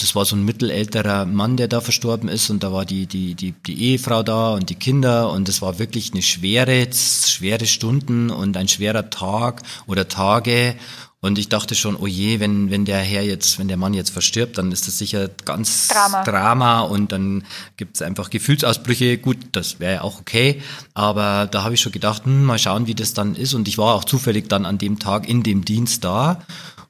Das 0.00 0.14
war 0.14 0.24
so 0.24 0.36
ein 0.36 0.44
mittelälterer 0.44 1.24
Mann, 1.24 1.56
der 1.56 1.68
da 1.68 1.80
verstorben 1.80 2.28
ist 2.28 2.50
und 2.50 2.62
da 2.62 2.72
war 2.72 2.84
die, 2.84 3.06
die, 3.06 3.34
die, 3.34 3.52
die 3.52 3.90
Ehefrau 3.90 4.22
da 4.22 4.54
und 4.54 4.70
die 4.70 4.76
Kinder 4.76 5.30
und 5.30 5.48
es 5.48 5.60
war 5.60 5.78
wirklich 5.78 6.12
eine 6.12 6.22
schwere, 6.22 6.88
schwere 6.92 7.66
Stunden 7.66 8.30
und 8.30 8.56
ein 8.56 8.68
schwerer 8.68 9.10
Tag 9.10 9.62
oder 9.86 10.08
Tage 10.08 10.76
Und 11.20 11.36
ich 11.36 11.48
dachte 11.48 11.74
schon, 11.74 11.96
oh 11.96 12.06
je, 12.06 12.38
wenn, 12.38 12.70
wenn 12.70 12.84
der 12.84 13.00
Herr 13.00 13.24
jetzt, 13.24 13.58
wenn 13.58 13.66
der 13.66 13.76
Mann 13.76 13.92
jetzt 13.92 14.10
verstirbt, 14.10 14.56
dann 14.56 14.70
ist 14.70 14.86
das 14.86 14.98
sicher 14.98 15.28
ganz 15.44 15.88
Drama. 15.88 16.22
Drama 16.22 16.80
und 16.82 17.10
dann 17.10 17.44
gibt's 17.76 18.02
einfach 18.02 18.30
Gefühlsausbrüche. 18.30 19.18
Gut, 19.18 19.38
das 19.50 19.80
wäre 19.80 19.94
ja 19.94 20.02
auch 20.02 20.20
okay. 20.20 20.62
Aber 20.94 21.48
da 21.50 21.64
habe 21.64 21.74
ich 21.74 21.80
schon 21.80 21.90
gedacht, 21.90 22.24
hm, 22.24 22.44
mal 22.44 22.58
schauen, 22.58 22.86
wie 22.86 22.94
das 22.94 23.14
dann 23.14 23.34
ist. 23.34 23.54
Und 23.54 23.66
ich 23.66 23.78
war 23.78 23.96
auch 23.96 24.04
zufällig 24.04 24.48
dann 24.48 24.64
an 24.64 24.78
dem 24.78 25.00
Tag 25.00 25.28
in 25.28 25.42
dem 25.42 25.64
Dienst 25.64 26.04
da. 26.04 26.40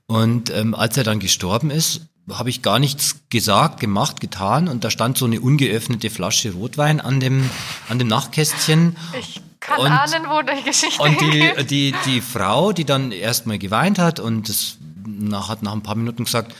Und 0.06 0.50
ähm, 0.50 0.74
als 0.74 0.98
er 0.98 1.04
dann 1.04 1.20
gestorben 1.20 1.70
ist, 1.70 2.02
habe 2.32 2.50
ich 2.50 2.62
gar 2.62 2.78
nichts 2.78 3.16
gesagt, 3.30 3.80
gemacht, 3.80 4.20
getan. 4.20 4.68
Und 4.68 4.84
da 4.84 4.90
stand 4.90 5.16
so 5.18 5.24
eine 5.24 5.40
ungeöffnete 5.40 6.10
Flasche 6.10 6.52
Rotwein 6.52 7.00
an 7.00 7.20
dem, 7.20 7.48
an 7.88 7.98
dem 7.98 8.08
Nachtkästchen. 8.08 8.96
Ich 9.18 9.40
kann 9.60 9.80
Und- 9.80 9.86
ahnen, 9.92 10.24
wo 10.28 10.40
die 10.42 10.62
Geschichte 10.62 11.02
Und 11.02 11.20
die, 11.20 11.52
die, 11.64 11.94
die 12.06 12.20
Frau, 12.20 12.72
die 12.72 12.84
dann 12.84 13.12
erstmal 13.12 13.58
geweint 13.58 13.98
hat 13.98 14.20
und 14.20 14.48
das 14.48 14.76
nach, 15.06 15.48
hat 15.48 15.62
nach 15.62 15.72
ein 15.72 15.82
paar 15.82 15.94
Minuten 15.96 16.24
gesagt, 16.24 16.54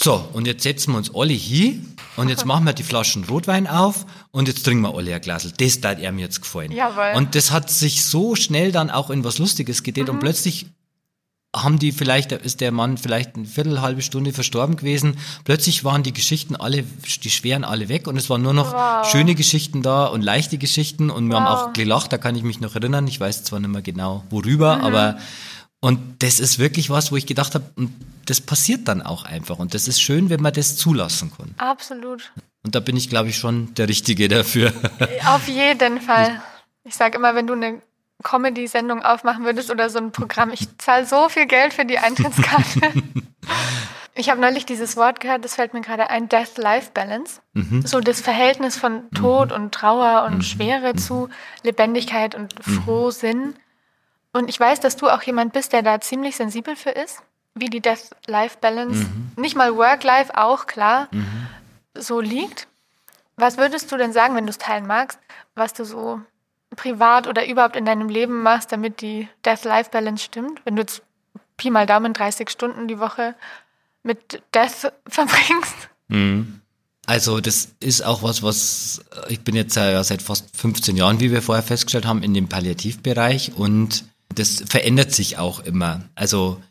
so, 0.00 0.26
und 0.32 0.46
jetzt 0.46 0.62
setzen 0.62 0.92
wir 0.92 0.96
uns 0.98 1.14
alle 1.14 1.34
hier 1.34 1.74
und 2.16 2.28
jetzt 2.30 2.46
machen 2.46 2.64
wir 2.64 2.72
die 2.72 2.82
Flaschen 2.82 3.24
Rotwein 3.24 3.66
auf 3.66 4.06
und 4.30 4.48
jetzt 4.48 4.64
trinken 4.64 4.82
wir 4.82 4.94
alle 4.96 5.14
ein 5.14 5.20
Glas. 5.20 5.46
Das 5.56 5.78
hat 5.84 6.00
er 6.00 6.10
mir 6.12 6.22
jetzt 6.22 6.40
gefallen. 6.40 6.72
Jawohl. 6.72 7.12
Und 7.16 7.34
das 7.34 7.50
hat 7.50 7.70
sich 7.70 8.04
so 8.04 8.34
schnell 8.34 8.72
dann 8.72 8.90
auch 8.90 9.10
in 9.10 9.22
was 9.22 9.38
Lustiges 9.38 9.82
gedreht 9.82 10.06
Mhm. 10.08 10.14
und 10.14 10.20
plötzlich 10.20 10.66
haben 11.54 11.78
die 11.78 11.92
vielleicht, 11.92 12.32
ist 12.32 12.60
der 12.62 12.72
Mann 12.72 12.96
vielleicht 12.96 13.36
eine 13.36 13.44
Viertel, 13.44 13.82
halbe 13.82 14.00
Stunde 14.00 14.32
verstorben 14.32 14.76
gewesen. 14.76 15.18
Plötzlich 15.44 15.84
waren 15.84 16.02
die 16.02 16.14
Geschichten 16.14 16.56
alle, 16.56 16.82
die 16.82 17.30
schweren 17.30 17.62
alle 17.64 17.88
weg 17.90 18.06
und 18.06 18.16
es 18.16 18.30
waren 18.30 18.40
nur 18.42 18.54
noch 18.54 18.72
Wow. 18.72 19.10
schöne 19.10 19.34
Geschichten 19.34 19.82
da 19.82 20.06
und 20.06 20.22
leichte 20.22 20.56
Geschichten 20.56 21.10
und 21.10 21.28
wir 21.28 21.36
haben 21.36 21.44
Wow. 21.44 21.68
auch 21.68 21.72
gelacht, 21.74 22.12
da 22.12 22.16
kann 22.18 22.36
ich 22.36 22.42
mich 22.42 22.60
noch 22.60 22.74
erinnern. 22.74 23.06
Ich 23.06 23.20
weiß 23.20 23.44
zwar 23.44 23.60
nicht 23.60 23.68
mehr 23.70 23.82
genau 23.82 24.24
worüber, 24.30 24.76
Mhm. 24.78 24.84
aber 24.84 25.18
und 25.80 26.22
das 26.22 26.40
ist 26.40 26.58
wirklich 26.58 26.88
was, 26.90 27.12
wo 27.12 27.16
ich 27.16 27.26
gedacht 27.26 27.54
habe, 27.54 27.64
und 27.76 27.92
das 28.24 28.40
passiert 28.40 28.88
dann 28.88 29.02
auch 29.02 29.24
einfach 29.24 29.58
und 29.58 29.74
das 29.74 29.88
ist 29.88 30.00
schön, 30.00 30.30
wenn 30.30 30.40
man 30.40 30.52
das 30.54 30.76
zulassen 30.76 31.32
kann. 31.36 31.54
Absolut. 31.58 32.32
Und 32.64 32.74
da 32.74 32.80
bin 32.80 32.96
ich, 32.96 33.10
glaube 33.10 33.28
ich, 33.30 33.36
schon 33.36 33.74
der 33.74 33.88
Richtige 33.88 34.28
dafür. 34.28 34.72
Auf 35.26 35.48
jeden 35.48 36.00
Fall. 36.00 36.40
Ich 36.84 36.96
sage 36.96 37.16
immer, 37.18 37.36
wenn 37.36 37.46
du 37.46 37.52
eine 37.52 37.80
Comedy-Sendung 38.22 39.02
aufmachen 39.02 39.44
würdest 39.44 39.70
oder 39.70 39.90
so 39.90 39.98
ein 39.98 40.12
Programm, 40.12 40.50
ich 40.50 40.76
zahle 40.78 41.06
so 41.06 41.28
viel 41.28 41.46
Geld 41.46 41.74
für 41.74 41.84
die 41.84 41.98
Eintrittskarte. 41.98 42.80
ich 44.14 44.30
habe 44.30 44.40
neulich 44.40 44.66
dieses 44.66 44.96
Wort 44.96 45.20
gehört, 45.20 45.44
das 45.44 45.54
fällt 45.54 45.74
mir 45.74 45.80
gerade 45.80 46.10
ein, 46.10 46.28
Death-Life-Balance. 46.28 47.40
So 47.84 48.00
das 48.00 48.20
Verhältnis 48.20 48.76
von 48.76 49.10
Tod 49.10 49.52
und 49.52 49.72
Trauer 49.72 50.24
und 50.24 50.42
Schwere 50.42 50.94
zu 50.94 51.28
Lebendigkeit 51.62 52.34
und 52.34 52.54
Frohsinn. 52.62 53.54
Und 54.32 54.48
ich 54.48 54.58
weiß, 54.58 54.80
dass 54.80 54.96
du 54.96 55.08
auch 55.08 55.22
jemand 55.22 55.52
bist, 55.52 55.72
der 55.72 55.82
da 55.82 56.00
ziemlich 56.00 56.36
sensibel 56.36 56.76
für 56.76 56.90
ist, 56.90 57.22
wie 57.54 57.66
die 57.66 57.80
Death-Life-Balance, 57.80 59.06
nicht 59.36 59.56
mal 59.56 59.76
Work-Life 59.76 60.36
auch, 60.36 60.66
klar, 60.66 61.08
so 61.94 62.20
liegt. 62.20 62.66
Was 63.36 63.58
würdest 63.58 63.90
du 63.92 63.96
denn 63.96 64.12
sagen, 64.12 64.34
wenn 64.34 64.46
du 64.46 64.50
es 64.50 64.58
teilen 64.58 64.86
magst, 64.86 65.18
was 65.54 65.72
du 65.72 65.84
so 65.84 66.20
privat 66.76 67.26
oder 67.26 67.46
überhaupt 67.46 67.76
in 67.76 67.84
deinem 67.84 68.08
Leben 68.08 68.42
machst, 68.42 68.72
damit 68.72 69.00
die 69.00 69.28
Death-Life-Balance 69.44 70.24
stimmt? 70.24 70.60
Wenn 70.64 70.76
du 70.76 70.82
jetzt 70.82 71.02
Pi 71.56 71.70
mal 71.70 71.86
Daumen 71.86 72.12
30 72.12 72.50
Stunden 72.50 72.88
die 72.88 72.98
Woche 72.98 73.34
mit 74.02 74.42
Death 74.54 74.92
verbringst? 75.06 75.88
Also 77.06 77.40
das 77.40 77.68
ist 77.80 78.02
auch 78.02 78.22
was, 78.22 78.42
was 78.42 79.04
ich 79.28 79.40
bin 79.40 79.56
jetzt 79.56 79.74
ja 79.76 80.02
seit 80.04 80.22
fast 80.22 80.56
15 80.56 80.96
Jahren, 80.96 81.20
wie 81.20 81.32
wir 81.32 81.42
vorher 81.42 81.62
festgestellt 81.62 82.06
haben, 82.06 82.22
in 82.22 82.32
dem 82.32 82.48
Palliativbereich 82.48 83.52
und 83.56 84.04
das 84.34 84.62
verändert 84.66 85.12
sich 85.12 85.38
auch 85.38 85.60
immer. 85.60 86.02
Also 86.14 86.62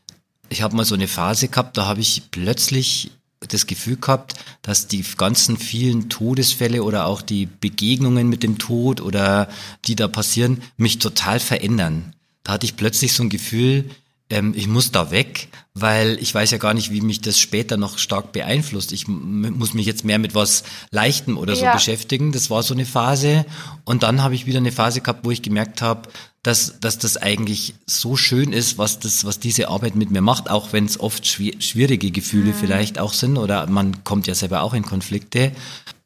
ich 0.50 0.62
habe 0.62 0.76
mal 0.76 0.86
so 0.86 0.96
eine 0.96 1.08
Phase 1.08 1.48
gehabt, 1.48 1.78
da 1.78 1.86
habe 1.86 2.02
ich 2.02 2.32
plötzlich 2.32 3.12
das 3.48 3.66
Gefühl 3.66 3.98
gehabt, 3.98 4.36
dass 4.62 4.88
die 4.88 5.04
ganzen 5.18 5.58
vielen 5.58 6.10
Todesfälle 6.10 6.84
oder 6.84 7.06
auch 7.06 7.22
die 7.22 7.48
Begegnungen 7.48 8.30
mit 8.30 8.44
dem 8.44 8.58
Tod 8.58 9.02
oder 9.02 9.50
die 9.86 9.96
da 9.96 10.08
passieren, 10.08 10.62
mich 10.78 11.00
total 11.00 11.40
verändern. 11.40 12.14
Da 12.44 12.54
hatte 12.54 12.66
ich 12.66 12.76
plötzlich 12.76 13.14
so 13.14 13.24
ein 13.24 13.30
Gefühl, 13.30 13.90
ähm, 14.32 14.54
ich 14.56 14.68
muss 14.68 14.92
da 14.92 15.12
weg, 15.12 15.50
weil 15.74 16.18
ich 16.20 16.34
weiß 16.34 16.52
ja 16.52 16.58
gar 16.58 16.74
nicht, 16.74 16.92
wie 16.92 17.02
mich 17.02 17.22
das 17.22 17.40
später 17.40 17.78
noch 17.78 17.98
stark 17.98 18.32
beeinflusst. 18.32 18.92
Ich 18.92 19.08
muss 19.08 19.74
mich 19.74 19.86
jetzt 19.86 20.04
mehr 20.04 20.20
mit 20.20 20.34
was 20.36 20.64
Leichtem 20.90 21.38
oder 21.38 21.56
so 21.56 21.64
Ja. 21.66 21.74
beschäftigen. 21.74 22.32
Das 22.32 22.50
war 22.50 22.64
so 22.64 22.74
eine 22.74 22.86
Phase. 22.86 23.46
Und 23.86 24.04
dann 24.04 24.24
habe 24.24 24.36
ich 24.36 24.46
wieder 24.46 24.58
eine 24.60 24.72
Phase 24.72 25.02
gehabt, 25.02 25.24
wo 25.24 25.32
ich 25.32 25.42
gemerkt 25.42 25.82
habe, 25.82 26.10
dass, 26.44 26.80
dass 26.80 26.98
das 26.98 27.18
eigentlich 27.18 27.76
so 27.86 28.18
schön 28.18 28.52
ist, 28.52 28.78
was 28.80 29.00
das, 29.00 29.26
was 29.26 29.40
diese 29.40 29.68
Arbeit 29.68 29.96
mit 29.96 30.10
mir 30.10 30.22
macht, 30.22 30.50
auch 30.50 30.74
wenn 30.74 30.86
es 30.86 31.00
oft 31.00 31.24
schwi- 31.24 31.62
schwierige 31.62 32.10
Gefühle 32.10 32.54
vielleicht 32.54 32.98
auch 32.98 33.14
sind 33.14 33.38
oder 33.38 33.68
man 33.68 34.04
kommt 34.04 34.26
ja 34.28 34.34
selber 34.34 34.64
auch 34.64 34.74
in 34.74 34.84
Konflikte. 34.84 35.52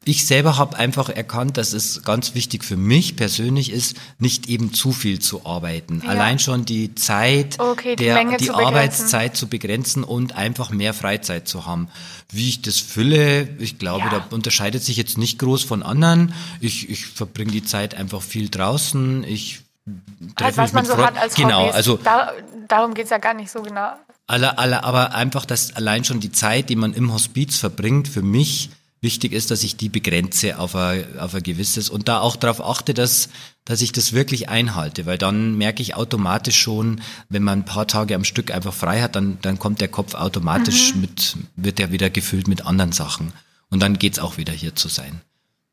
Ich 0.08 0.24
selber 0.24 0.56
habe 0.56 0.76
einfach 0.76 1.08
erkannt, 1.08 1.56
dass 1.56 1.72
es 1.72 2.04
ganz 2.04 2.36
wichtig 2.36 2.64
für 2.64 2.76
mich 2.76 3.16
persönlich 3.16 3.72
ist, 3.72 3.96
nicht 4.20 4.48
eben 4.48 4.72
zu 4.72 4.92
viel 4.92 5.18
zu 5.18 5.44
arbeiten. 5.44 6.00
Ja. 6.04 6.10
Allein 6.10 6.38
schon 6.38 6.64
die 6.64 6.94
Zeit, 6.94 7.58
Okay, 7.58 7.96
die 7.96 8.04
der, 8.04 8.24
die 8.36 8.46
zu. 8.46 8.54
Arbeitszeit 8.54 9.36
zu 9.36 9.48
begrenzen 9.48 10.04
und 10.04 10.36
einfach 10.36 10.70
mehr 10.70 10.94
Freizeit 10.94 11.48
zu 11.48 11.66
haben. 11.66 11.88
Wie 12.30 12.48
ich 12.48 12.62
das 12.62 12.78
fülle, 12.78 13.48
ich 13.58 13.80
glaube, 13.80 14.04
Ja. 14.12 14.20
da 14.20 14.26
unterscheidet 14.34 14.84
sich 14.84 14.96
jetzt 14.96 15.18
nicht 15.18 15.40
groß 15.40 15.64
von 15.64 15.82
anderen. 15.82 16.32
Ich, 16.60 16.88
ich 16.88 17.04
verbringe 17.06 17.50
die 17.50 17.64
Zeit 17.64 17.96
einfach 17.96 18.22
viel 18.22 18.48
draußen. 18.48 19.24
Ich 19.24 19.62
Halt, 19.86 20.36
treffe 20.36 20.56
was 20.58 20.72
mich 20.72 20.72
man 20.74 20.82
mit 20.84 20.90
so 20.90 20.94
Freunden. 20.94 21.14
hat 21.16 21.22
als 21.22 21.34
Genau, 21.34 21.62
Hobbys. 21.64 21.74
also 21.74 21.96
da, 21.96 22.32
darum 22.68 22.94
geht's 22.94 23.10
ja 23.10 23.18
gar 23.18 23.34
nicht 23.34 23.50
so 23.50 23.60
genau. 23.60 23.92
alle, 24.28 24.56
alle, 24.58 24.84
aber 24.84 25.16
einfach, 25.16 25.44
dass 25.46 25.74
allein 25.74 26.04
schon 26.04 26.20
die 26.20 26.30
Zeit, 26.30 26.68
die 26.70 26.76
man 26.76 26.94
im 26.94 27.12
Hospiz 27.12 27.58
verbringt, 27.58 28.06
für 28.06 28.22
mich 28.22 28.70
wichtig 29.06 29.32
ist, 29.32 29.52
dass 29.52 29.62
ich 29.62 29.76
die 29.76 29.88
begrenze 29.88 30.58
auf 30.58 30.74
ein, 30.74 31.18
auf 31.18 31.34
ein 31.34 31.42
gewisses 31.42 31.88
und 31.88 32.08
da 32.08 32.18
auch 32.18 32.34
darauf 32.34 32.60
achte, 32.60 32.92
dass, 32.92 33.28
dass 33.64 33.80
ich 33.80 33.92
das 33.92 34.12
wirklich 34.12 34.48
einhalte, 34.48 35.06
weil 35.06 35.16
dann 35.16 35.56
merke 35.56 35.80
ich 35.80 35.94
automatisch 35.94 36.60
schon, 36.60 37.00
wenn 37.28 37.44
man 37.44 37.60
ein 37.60 37.64
paar 37.64 37.86
Tage 37.86 38.16
am 38.16 38.24
Stück 38.24 38.50
einfach 38.50 38.74
frei 38.74 39.00
hat, 39.00 39.14
dann, 39.14 39.38
dann 39.42 39.60
kommt 39.60 39.80
der 39.80 39.88
Kopf 39.88 40.14
automatisch 40.14 40.96
mit, 40.96 41.36
wird 41.54 41.78
er 41.78 41.92
wieder 41.92 42.10
gefüllt 42.10 42.48
mit 42.48 42.66
anderen 42.66 42.90
Sachen. 42.90 43.32
Und 43.70 43.80
dann 43.80 43.98
geht's 43.98 44.18
auch 44.18 44.36
wieder 44.36 44.52
hier 44.52 44.74
zu 44.74 44.88
sein. 44.88 45.22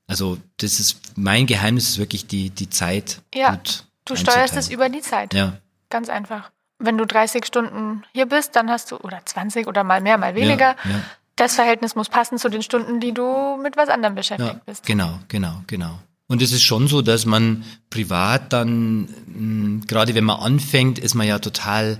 Also 0.08 0.38
das 0.58 0.80
ist 0.80 1.18
mein 1.18 1.48
Geheimnis 1.48 1.90
ist 1.90 1.98
wirklich 1.98 2.28
die, 2.28 2.52
die 2.52 2.70
Zeit. 2.70 3.22
Ja, 3.34 3.60
du 4.06 4.16
steuerst 4.16 4.56
es 4.56 4.70
über 4.70 4.90
die 4.90 5.02
Zeit. 5.02 5.34
Ja. 5.34 5.58
Ganz 5.90 6.10
einfach. 6.10 6.52
Wenn 6.78 6.98
du 6.98 7.06
30 7.06 7.46
Stunden 7.46 8.04
hier 8.14 8.26
bist, 8.26 8.56
dann 8.56 8.70
hast 8.70 8.92
du, 8.92 8.98
oder 8.98 9.22
20 9.26 9.68
oder 9.68 9.84
mal 9.84 10.02
mehr, 10.02 10.18
mal 10.18 10.36
weniger. 10.36 10.76
Ja, 10.84 10.90
ja. 10.90 11.02
Das 11.36 11.56
Verhältnis 11.56 11.96
muss 11.96 12.10
passen 12.10 12.38
zu 12.38 12.50
den 12.50 12.62
Stunden, 12.62 13.00
die 13.00 13.14
du 13.14 13.58
mit 13.62 13.76
was 13.76 13.90
anderem 13.90 14.16
beschäftigt 14.16 14.54
Ja, 14.54 14.62
bist. 14.66 14.86
genau, 14.86 15.20
genau, 15.28 15.62
genau. 15.68 16.00
Und 16.28 16.42
es 16.42 16.52
ist 16.52 16.64
schon 16.64 16.88
so, 16.88 17.02
dass 17.02 17.26
man 17.26 17.64
privat 17.90 18.54
dann, 18.54 19.08
mh, 19.28 19.86
gerade 19.88 20.16
wenn 20.16 20.24
man 20.24 20.40
anfängt, 20.40 21.00
ist 21.00 21.16
man 21.16 21.28
ja 21.28 21.40
total 21.40 22.00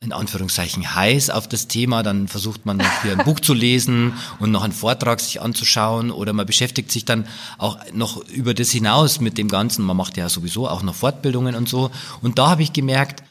in 0.00 0.12
Anführungszeichen 0.12 0.96
heiß 0.96 1.30
auf 1.30 1.48
das 1.48 1.68
Thema, 1.68 2.02
dann 2.02 2.26
versucht 2.26 2.66
man 2.66 2.78
noch 2.78 3.02
hier 3.02 3.12
ein 3.12 3.24
Buch 3.24 3.38
zu 3.38 3.54
lesen 3.54 4.14
und 4.40 4.50
noch 4.50 4.64
einen 4.64 4.72
Vortrag 4.72 5.20
sich 5.20 5.40
anzuschauen 5.40 6.10
oder 6.10 6.32
man 6.32 6.44
beschäftigt 6.44 6.90
sich 6.90 7.04
dann 7.04 7.24
auch 7.56 7.78
noch 7.92 8.26
über 8.28 8.52
das 8.52 8.70
hinaus 8.70 9.20
mit 9.20 9.38
dem 9.38 9.46
Ganzen. 9.46 9.84
Man 9.84 9.96
macht 9.96 10.16
ja 10.16 10.28
sowieso 10.28 10.68
auch 10.68 10.82
noch 10.82 10.96
Fortbildungen 10.96 11.54
und 11.54 11.68
so. 11.68 11.92
Und 12.20 12.38
da 12.40 12.50
habe 12.50 12.64
ich 12.64 12.72
gemerkt, 12.72 13.22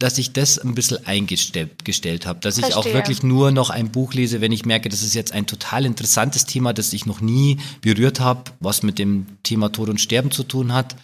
dass 0.00 0.18
ich 0.18 0.32
das 0.32 0.58
ein 0.58 0.74
bisschen 0.74 1.06
eingestellt 1.06 1.84
gestellt 1.84 2.26
habe, 2.26 2.40
dass 2.40 2.58
ich 2.58 2.64
auch 2.74 2.82
Verstehe. 2.82 2.94
wirklich 2.94 3.22
nur 3.22 3.50
noch 3.52 3.70
ein 3.70 3.90
Buch 3.92 4.14
lese, 4.14 4.40
wenn 4.40 4.50
ich 4.50 4.64
merke, 4.64 4.88
das 4.88 5.02
ist 5.02 5.14
jetzt 5.14 5.32
ein 5.32 5.46
total 5.46 5.84
interessantes 5.84 6.46
Thema, 6.46 6.72
das 6.72 6.92
ich 6.92 7.06
noch 7.06 7.20
nie 7.20 7.58
berührt 7.82 8.18
habe, 8.18 8.50
was 8.60 8.82
mit 8.82 8.98
dem 8.98 9.26
Thema 9.42 9.70
Tod 9.70 9.90
und 9.90 10.00
Sterben 10.00 10.30
zu 10.30 10.42
tun 10.42 10.72
hat. 10.72 10.96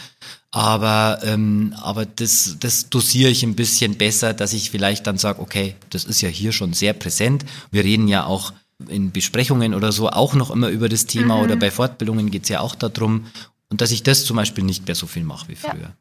Aber, 0.51 1.21
ähm, 1.23 1.75
aber 1.83 2.07
das, 2.07 2.57
das 2.59 2.89
dosiere 2.89 3.31
ich 3.31 3.43
ein 3.43 3.55
bisschen 3.55 3.97
besser, 3.97 4.33
dass 4.33 4.55
ich 4.55 4.71
vielleicht 4.71 5.07
dann 5.07 5.19
sage, 5.19 5.41
okay, 5.43 5.77
das 5.91 6.05
ist 6.05 6.23
ja 6.23 6.31
hier 6.31 6.53
schon 6.53 6.73
sehr 6.73 6.95
präsent. 6.95 7.45
Wir 7.71 7.85
reden 7.85 8.09
ja 8.09 8.25
auch 8.25 8.55
in 8.89 9.13
Besprechungen 9.13 9.75
oder 9.75 9.93
so 9.93 10.09
auch 10.09 10.35
noch 10.35 10.51
immer 10.51 10.69
über 10.69 10.89
das 10.89 11.05
Thema 11.07 11.41
oder 11.43 11.57
bei 11.57 11.71
Fortbildungen 11.71 12.31
geht's 12.31 12.49
ja 12.49 12.61
auch 12.61 12.75
darum. 12.75 13.27
Und 13.69 13.83
dass 13.83 13.91
ich 13.91 14.03
das 14.03 14.25
zum 14.25 14.37
Beispiel 14.37 14.65
nicht 14.65 14.87
mehr 14.87 14.95
so 14.95 15.07
viel 15.07 15.25
mache 15.25 15.49
wie 15.49 15.57
Ja. 15.63 15.71
früher. 15.71 15.93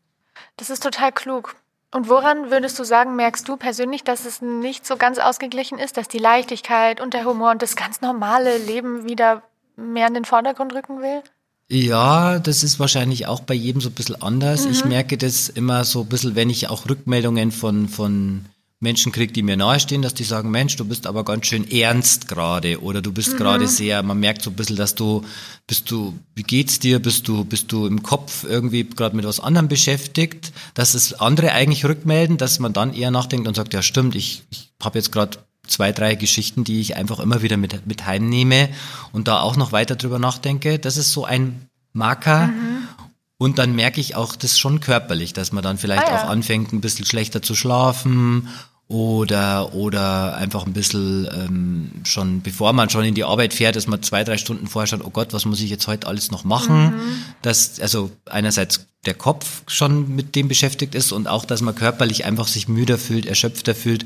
Das 0.56 0.70
ist 0.70 0.84
total 0.84 1.12
klug. 1.12 1.56
Und 1.96 2.10
woran 2.10 2.52
würdest 2.52 2.78
du 2.78 2.84
sagen, 2.84 3.16
merkst 3.16 3.48
du 3.48 3.56
persönlich, 3.56 4.04
dass 4.04 4.26
es 4.26 4.42
nicht 4.42 4.86
so 4.86 4.98
ganz 4.98 5.18
ausgeglichen 5.18 5.80
ist, 5.80 5.96
dass 5.96 6.10
die 6.10 6.18
Leichtigkeit 6.18 7.00
und 7.00 7.14
der 7.14 7.24
Humor 7.24 7.52
und 7.52 7.62
das 7.62 7.78
ganz 7.78 8.02
normale 8.02 8.58
Leben 8.58 9.08
wieder 9.08 9.44
mehr 9.78 10.10
in 10.10 10.14
den 10.14 10.26
Vordergrund 10.26 10.74
rücken 10.74 11.02
will? 11.02 11.22
Ja, 11.70 12.40
das 12.40 12.64
ist 12.64 12.82
wahrscheinlich 12.82 13.28
auch 13.28 13.40
bei 13.40 13.54
jedem 13.54 13.80
so 13.80 13.88
ein 13.88 13.94
bisschen 13.94 14.22
anders. 14.22 14.66
Mhm. 14.66 14.72
Ich 14.72 14.84
merke 14.84 15.18
das 15.18 15.48
immer 15.48 15.86
so 15.86 16.02
ein 16.02 16.08
bisschen, 16.08 16.36
wenn 16.36 16.50
ich 16.50 16.68
auch 16.68 16.90
Rückmeldungen 16.90 17.54
von, 17.54 17.88
von, 17.88 18.46
Menschen 18.80 19.12
kriege, 19.12 19.32
die 19.32 19.42
mir 19.42 19.56
nahestehen, 19.56 20.02
dass 20.02 20.14
die 20.14 20.26
sagen, 20.26 20.52
Mensch, 20.52 20.76
du 20.76 20.86
bist 20.86 21.08
aber 21.08 21.24
ganz 21.24 21.48
schön 21.48 21.70
ernst 21.70 22.28
gerade 22.28 22.82
oder 22.82 23.02
du 23.02 23.12
bist 23.12 23.34
mhm. 23.34 23.38
gerade 23.38 23.68
sehr, 23.68 24.04
man 24.04 24.20
merkt 24.20 24.42
so 24.42 24.50
ein 24.50 24.56
bisschen, 24.56 24.76
dass 24.76 24.96
du, 24.96 25.24
bist 25.66 25.90
du, 25.90 26.18
wie 26.36 26.44
geht's 26.44 26.80
dir, 26.80 27.00
bist 27.00 27.28
du, 27.28 27.46
bist 27.46 27.72
du 27.72 27.88
im 27.88 28.04
Kopf 28.04 28.44
irgendwie 28.44 28.84
gerade 28.84 29.16
mit 29.16 29.26
was 29.26 29.40
anderem 29.40 29.70
beschäftigt, 29.70 30.52
dass 30.74 30.94
es 30.94 31.14
andere 31.14 31.54
eigentlich 31.54 31.86
rückmelden, 31.86 32.38
dass 32.38 32.60
man 32.60 32.74
dann 32.74 32.94
eher 32.94 33.12
nachdenkt 33.12 33.48
und 33.48 33.56
sagt, 33.56 33.74
ja 33.74 33.82
stimmt, 33.82 34.14
ich, 34.16 34.44
ich 34.52 34.72
habe 34.84 35.00
jetzt 35.00 35.12
gerade 35.12 35.38
zwei, 35.68 35.92
drei 35.92 36.16
Geschichten, 36.16 36.64
die 36.64 36.82
ich 36.82 36.96
einfach 36.96 37.20
immer 37.20 37.42
wieder 37.42 37.58
mit, 37.58 37.88
mit 37.88 38.06
heimnehme 38.06 38.70
und 39.14 39.28
da 39.28 39.40
auch 39.40 39.56
noch 39.56 39.72
weiter 39.72 39.96
drüber 39.96 40.20
nachdenke. 40.20 40.80
Das 40.80 40.98
ist 40.98 41.12
so 41.12 41.26
ein 41.26 41.70
Marker. 41.94 42.48
Mhm. 42.48 42.88
Und 43.38 43.58
dann 43.60 43.76
merke 43.76 44.00
ich 44.00 44.16
auch 44.16 44.36
das 44.36 44.58
schon 44.58 44.80
körperlich, 44.80 45.34
dass 45.34 45.52
man 45.52 45.64
dann 45.64 45.78
vielleicht 45.78 46.08
ah, 46.08 46.12
ja. 46.12 46.24
auch 46.24 46.30
anfängt, 46.30 46.72
ein 46.72 46.82
bisschen 46.82 47.06
schlechter 47.06 47.42
zu 47.42 47.54
schlafen 47.54 48.48
oder 48.88 49.74
oder 49.74 50.36
einfach 50.38 50.66
ein 50.66 50.74
bisschen 50.74 51.28
ähm, 51.34 51.92
schon, 52.04 52.42
bevor 52.42 52.72
man 52.72 52.90
schon 52.90 53.04
in 53.04 53.16
die 53.16 53.24
Arbeit 53.24 53.54
fährt, 53.54 53.76
dass 53.76 53.88
man 53.88 54.04
zwei, 54.04 54.24
drei 54.24 54.38
Stunden 54.38 54.68
vorher 54.68 54.88
schaut, 54.88 55.04
oh 55.04 55.10
Gott, 55.10 55.34
was 55.34 55.46
muss 55.46 55.60
ich 55.60 55.70
jetzt 55.70 55.88
heute 55.88 56.08
alles 56.08 56.32
noch 56.32 56.44
machen? 56.44 56.96
Mhm. 56.96 57.24
Dass 57.42 57.80
also 57.80 58.12
einerseits 58.30 58.86
der 59.06 59.16
Kopf 59.16 59.64
schon 59.68 60.16
mit 60.16 60.36
dem 60.36 60.48
beschäftigt 60.48 60.96
ist 60.96 61.12
und 61.12 61.28
auch, 61.28 61.46
dass 61.46 61.62
man 61.62 61.76
körperlich 61.76 62.26
einfach 62.26 62.48
sich 62.48 62.68
müder 62.68 62.98
fühlt, 62.98 63.26
erschöpfter 63.26 63.76
fühlt, 63.76 64.06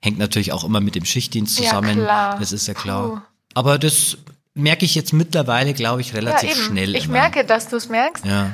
hängt 0.00 0.18
natürlich 0.18 0.52
auch 0.52 0.64
immer 0.64 0.80
mit 0.80 0.96
dem 0.96 1.04
Schichtdienst 1.04 1.56
zusammen. 1.56 2.00
Ja. 2.00 2.36
Das 2.38 2.52
ist 2.52 2.66
ja 2.66 2.74
klar. 2.74 3.08
Puh. 3.08 3.20
Aber 3.54 3.78
das 3.78 4.18
merke 4.56 4.84
ich 4.84 4.94
jetzt 4.94 5.12
mittlerweile, 5.12 5.74
glaube 5.74 6.00
ich, 6.00 6.14
relativ 6.14 6.50
ja, 6.50 6.56
schnell. 6.56 6.94
Ich 6.96 7.04
immer. 7.04 7.14
merke, 7.14 7.44
dass 7.44 7.68
du 7.68 7.76
es 7.76 7.88
merkst. 7.88 8.24
Ja. 8.24 8.52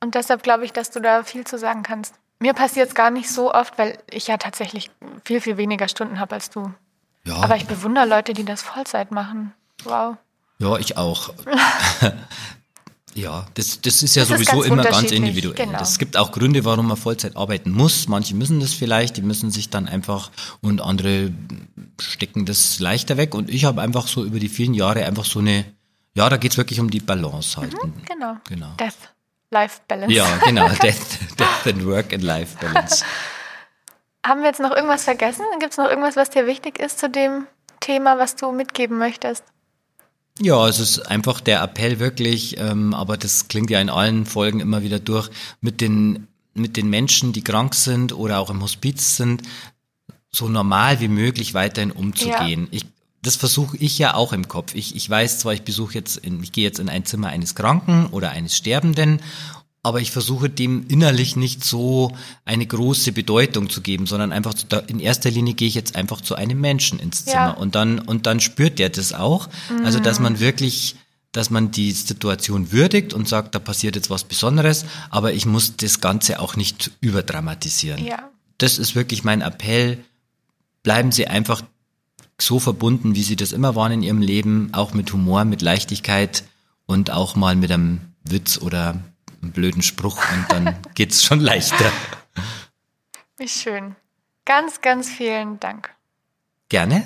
Und 0.00 0.14
deshalb 0.14 0.42
glaube 0.42 0.64
ich, 0.64 0.72
dass 0.72 0.90
du 0.90 1.00
da 1.00 1.22
viel 1.22 1.46
zu 1.46 1.58
sagen 1.58 1.82
kannst. 1.82 2.14
Mir 2.38 2.54
passiert 2.54 2.88
es 2.88 2.94
gar 2.94 3.10
nicht 3.10 3.30
so 3.30 3.52
oft, 3.52 3.78
weil 3.78 3.98
ich 4.10 4.26
ja 4.26 4.36
tatsächlich 4.36 4.90
viel, 5.24 5.40
viel 5.40 5.56
weniger 5.56 5.88
Stunden 5.88 6.18
habe 6.18 6.34
als 6.34 6.50
du. 6.50 6.72
Ja. 7.24 7.36
Aber 7.36 7.56
ich 7.56 7.66
bewundere 7.66 8.06
Leute, 8.06 8.32
die 8.32 8.44
das 8.44 8.62
Vollzeit 8.62 9.10
machen. 9.12 9.54
Wow. 9.84 10.16
Ja, 10.58 10.76
ich 10.76 10.96
auch. 10.96 11.32
Ja, 13.14 13.46
das, 13.54 13.80
das 13.80 14.02
ist 14.02 14.16
ja 14.16 14.22
das 14.22 14.30
sowieso 14.30 14.62
ist 14.62 14.68
ganz 14.68 14.80
immer 14.80 14.82
ganz 14.82 15.12
individuell. 15.12 15.54
Genau. 15.54 15.80
Es 15.80 15.98
gibt 15.98 16.16
auch 16.16 16.32
Gründe, 16.32 16.64
warum 16.64 16.88
man 16.88 16.96
Vollzeit 16.96 17.36
arbeiten 17.36 17.70
muss. 17.70 18.08
Manche 18.08 18.34
müssen 18.34 18.60
das 18.60 18.74
vielleicht, 18.74 19.16
die 19.16 19.22
müssen 19.22 19.50
sich 19.50 19.70
dann 19.70 19.88
einfach 19.88 20.30
und 20.60 20.80
andere 20.80 21.32
stecken 22.00 22.44
das 22.44 22.80
leichter 22.80 23.16
weg. 23.16 23.34
Und 23.34 23.50
ich 23.50 23.64
habe 23.64 23.80
einfach 23.80 24.08
so 24.08 24.24
über 24.24 24.38
die 24.40 24.48
vielen 24.48 24.74
Jahre 24.74 25.04
einfach 25.04 25.24
so 25.24 25.38
eine, 25.38 25.64
ja, 26.14 26.28
da 26.28 26.36
geht's 26.36 26.56
wirklich 26.56 26.80
um 26.80 26.90
die 26.90 27.00
Balance 27.00 27.56
halt. 27.56 27.72
Mhm, 27.72 27.92
genau. 28.04 28.36
genau. 28.48 28.72
Death, 28.80 28.94
Life 29.50 29.80
Balance. 29.86 30.14
Ja, 30.14 30.26
genau. 30.44 30.68
Death, 30.82 31.18
Death 31.38 31.66
and 31.66 31.86
Work 31.86 32.12
and 32.12 32.22
Life 32.22 32.56
Balance. 32.60 33.04
Haben 34.26 34.40
wir 34.40 34.48
jetzt 34.48 34.60
noch 34.60 34.74
irgendwas 34.74 35.04
vergessen? 35.04 35.44
Gibt 35.60 35.72
es 35.72 35.78
noch 35.78 35.88
irgendwas, 35.88 36.16
was 36.16 36.30
dir 36.30 36.46
wichtig 36.46 36.80
ist 36.80 36.98
zu 36.98 37.10
dem 37.10 37.46
Thema, 37.80 38.18
was 38.18 38.36
du 38.36 38.50
mitgeben 38.52 38.98
möchtest? 38.98 39.44
Ja, 40.40 40.68
es 40.68 40.80
ist 40.80 40.98
einfach 40.98 41.40
der 41.40 41.62
Appell 41.62 42.00
wirklich, 42.00 42.58
ähm, 42.58 42.92
aber 42.92 43.16
das 43.16 43.46
klingt 43.46 43.70
ja 43.70 43.80
in 43.80 43.88
allen 43.88 44.26
Folgen 44.26 44.60
immer 44.60 44.82
wieder 44.82 44.98
durch, 44.98 45.30
mit 45.60 45.80
den, 45.80 46.26
mit 46.54 46.76
den 46.76 46.90
Menschen, 46.90 47.32
die 47.32 47.44
krank 47.44 47.74
sind 47.74 48.12
oder 48.12 48.40
auch 48.40 48.50
im 48.50 48.62
Hospiz 48.62 49.16
sind, 49.16 49.42
so 50.32 50.48
normal 50.48 51.00
wie 51.00 51.08
möglich 51.08 51.54
weiterhin 51.54 51.92
umzugehen. 51.92 52.62
Ja. 52.62 52.78
Ich, 52.78 52.86
das 53.22 53.36
versuche 53.36 53.76
ich 53.76 53.96
ja 53.98 54.14
auch 54.14 54.32
im 54.32 54.48
Kopf. 54.48 54.74
Ich, 54.74 54.96
ich 54.96 55.08
weiß 55.08 55.38
zwar, 55.38 55.54
ich 55.54 55.62
besuche 55.62 55.94
jetzt, 55.94 56.16
in, 56.16 56.42
ich 56.42 56.50
gehe 56.50 56.64
jetzt 56.64 56.80
in 56.80 56.88
ein 56.88 57.04
Zimmer 57.04 57.28
eines 57.28 57.54
Kranken 57.54 58.06
oder 58.06 58.30
eines 58.30 58.56
Sterbenden 58.56 59.20
aber 59.84 60.00
ich 60.00 60.10
versuche 60.10 60.48
dem 60.48 60.86
innerlich 60.88 61.36
nicht 61.36 61.62
so 61.62 62.10
eine 62.46 62.66
große 62.66 63.12
Bedeutung 63.12 63.68
zu 63.68 63.82
geben, 63.82 64.06
sondern 64.06 64.32
einfach 64.32 64.54
zu, 64.54 64.66
in 64.86 64.98
erster 64.98 65.30
Linie 65.30 65.52
gehe 65.52 65.68
ich 65.68 65.74
jetzt 65.74 65.94
einfach 65.94 66.22
zu 66.22 66.34
einem 66.34 66.58
Menschen 66.58 66.98
ins 66.98 67.26
Zimmer 67.26 67.36
ja. 67.36 67.50
und 67.50 67.74
dann 67.74 67.98
und 67.98 68.26
dann 68.26 68.40
spürt 68.40 68.78
der 68.78 68.88
das 68.88 69.12
auch, 69.12 69.48
mhm. 69.68 69.84
also 69.84 70.00
dass 70.00 70.18
man 70.18 70.40
wirklich 70.40 70.96
dass 71.32 71.50
man 71.50 71.70
die 71.70 71.90
Situation 71.90 72.72
würdigt 72.72 73.12
und 73.12 73.28
sagt, 73.28 73.54
da 73.54 73.58
passiert 73.58 73.96
jetzt 73.96 74.08
was 74.08 74.24
Besonderes, 74.24 74.86
aber 75.10 75.32
ich 75.32 75.46
muss 75.46 75.76
das 75.76 76.00
Ganze 76.00 76.38
auch 76.38 76.54
nicht 76.54 76.92
überdramatisieren. 77.00 78.04
Ja. 78.04 78.30
Das 78.58 78.78
ist 78.78 78.94
wirklich 78.94 79.24
mein 79.24 79.42
Appell. 79.42 79.98
Bleiben 80.84 81.10
Sie 81.10 81.26
einfach 81.26 81.62
so 82.40 82.60
verbunden, 82.60 83.16
wie 83.16 83.24
Sie 83.24 83.34
das 83.34 83.50
immer 83.50 83.74
waren 83.74 83.90
in 83.90 84.02
Ihrem 84.02 84.22
Leben, 84.22 84.68
auch 84.72 84.94
mit 84.94 85.12
Humor, 85.12 85.44
mit 85.44 85.60
Leichtigkeit 85.60 86.44
und 86.86 87.10
auch 87.10 87.34
mal 87.34 87.56
mit 87.56 87.72
einem 87.72 88.00
Witz 88.22 88.58
oder 88.58 89.02
einen 89.44 89.52
blöden 89.52 89.82
Spruch 89.82 90.22
und 90.32 90.46
dann 90.50 90.76
geht's 90.94 91.22
schon 91.22 91.40
leichter. 91.40 91.90
Wie 93.36 93.48
schön. 93.48 93.94
Ganz, 94.44 94.80
ganz 94.80 95.08
vielen 95.08 95.60
Dank. 95.60 95.90
Gerne. 96.68 97.04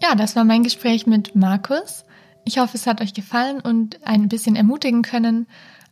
Ja, 0.00 0.14
das 0.14 0.36
war 0.36 0.44
mein 0.44 0.62
Gespräch 0.62 1.06
mit 1.06 1.34
Markus. 1.34 2.04
Ich 2.44 2.58
hoffe, 2.58 2.76
es 2.76 2.86
hat 2.86 3.00
euch 3.00 3.12
gefallen 3.12 3.60
und 3.60 4.06
ein 4.06 4.28
bisschen 4.28 4.56
ermutigen 4.56 5.02
können, 5.02 5.46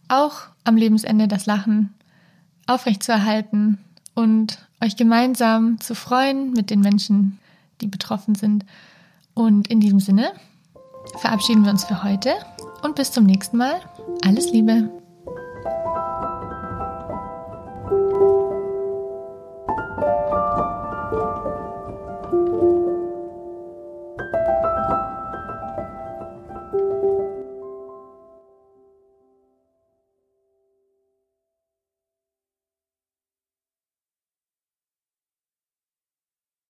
auch 0.08 0.42
am 0.64 0.76
Lebensende 0.76 1.28
das 1.28 1.46
Lachen 1.46 1.94
aufrechtzuerhalten 2.66 3.78
und 4.14 4.58
euch 4.82 4.96
gemeinsam 4.96 5.80
zu 5.80 5.94
freuen 5.94 6.52
mit 6.52 6.70
den 6.70 6.80
Menschen, 6.80 7.38
die 7.80 7.88
betroffen 7.88 8.34
sind. 8.34 8.64
Und 9.34 9.68
in 9.68 9.80
diesem 9.80 10.00
Sinne 10.00 10.32
verabschieden 11.18 11.64
wir 11.64 11.70
uns 11.70 11.84
für 11.84 12.02
heute 12.02 12.34
und 12.86 12.94
bis 12.94 13.12
zum 13.12 13.24
nächsten 13.24 13.58
Mal. 13.58 13.80
Alles 14.24 14.50
Liebe. 14.50 14.88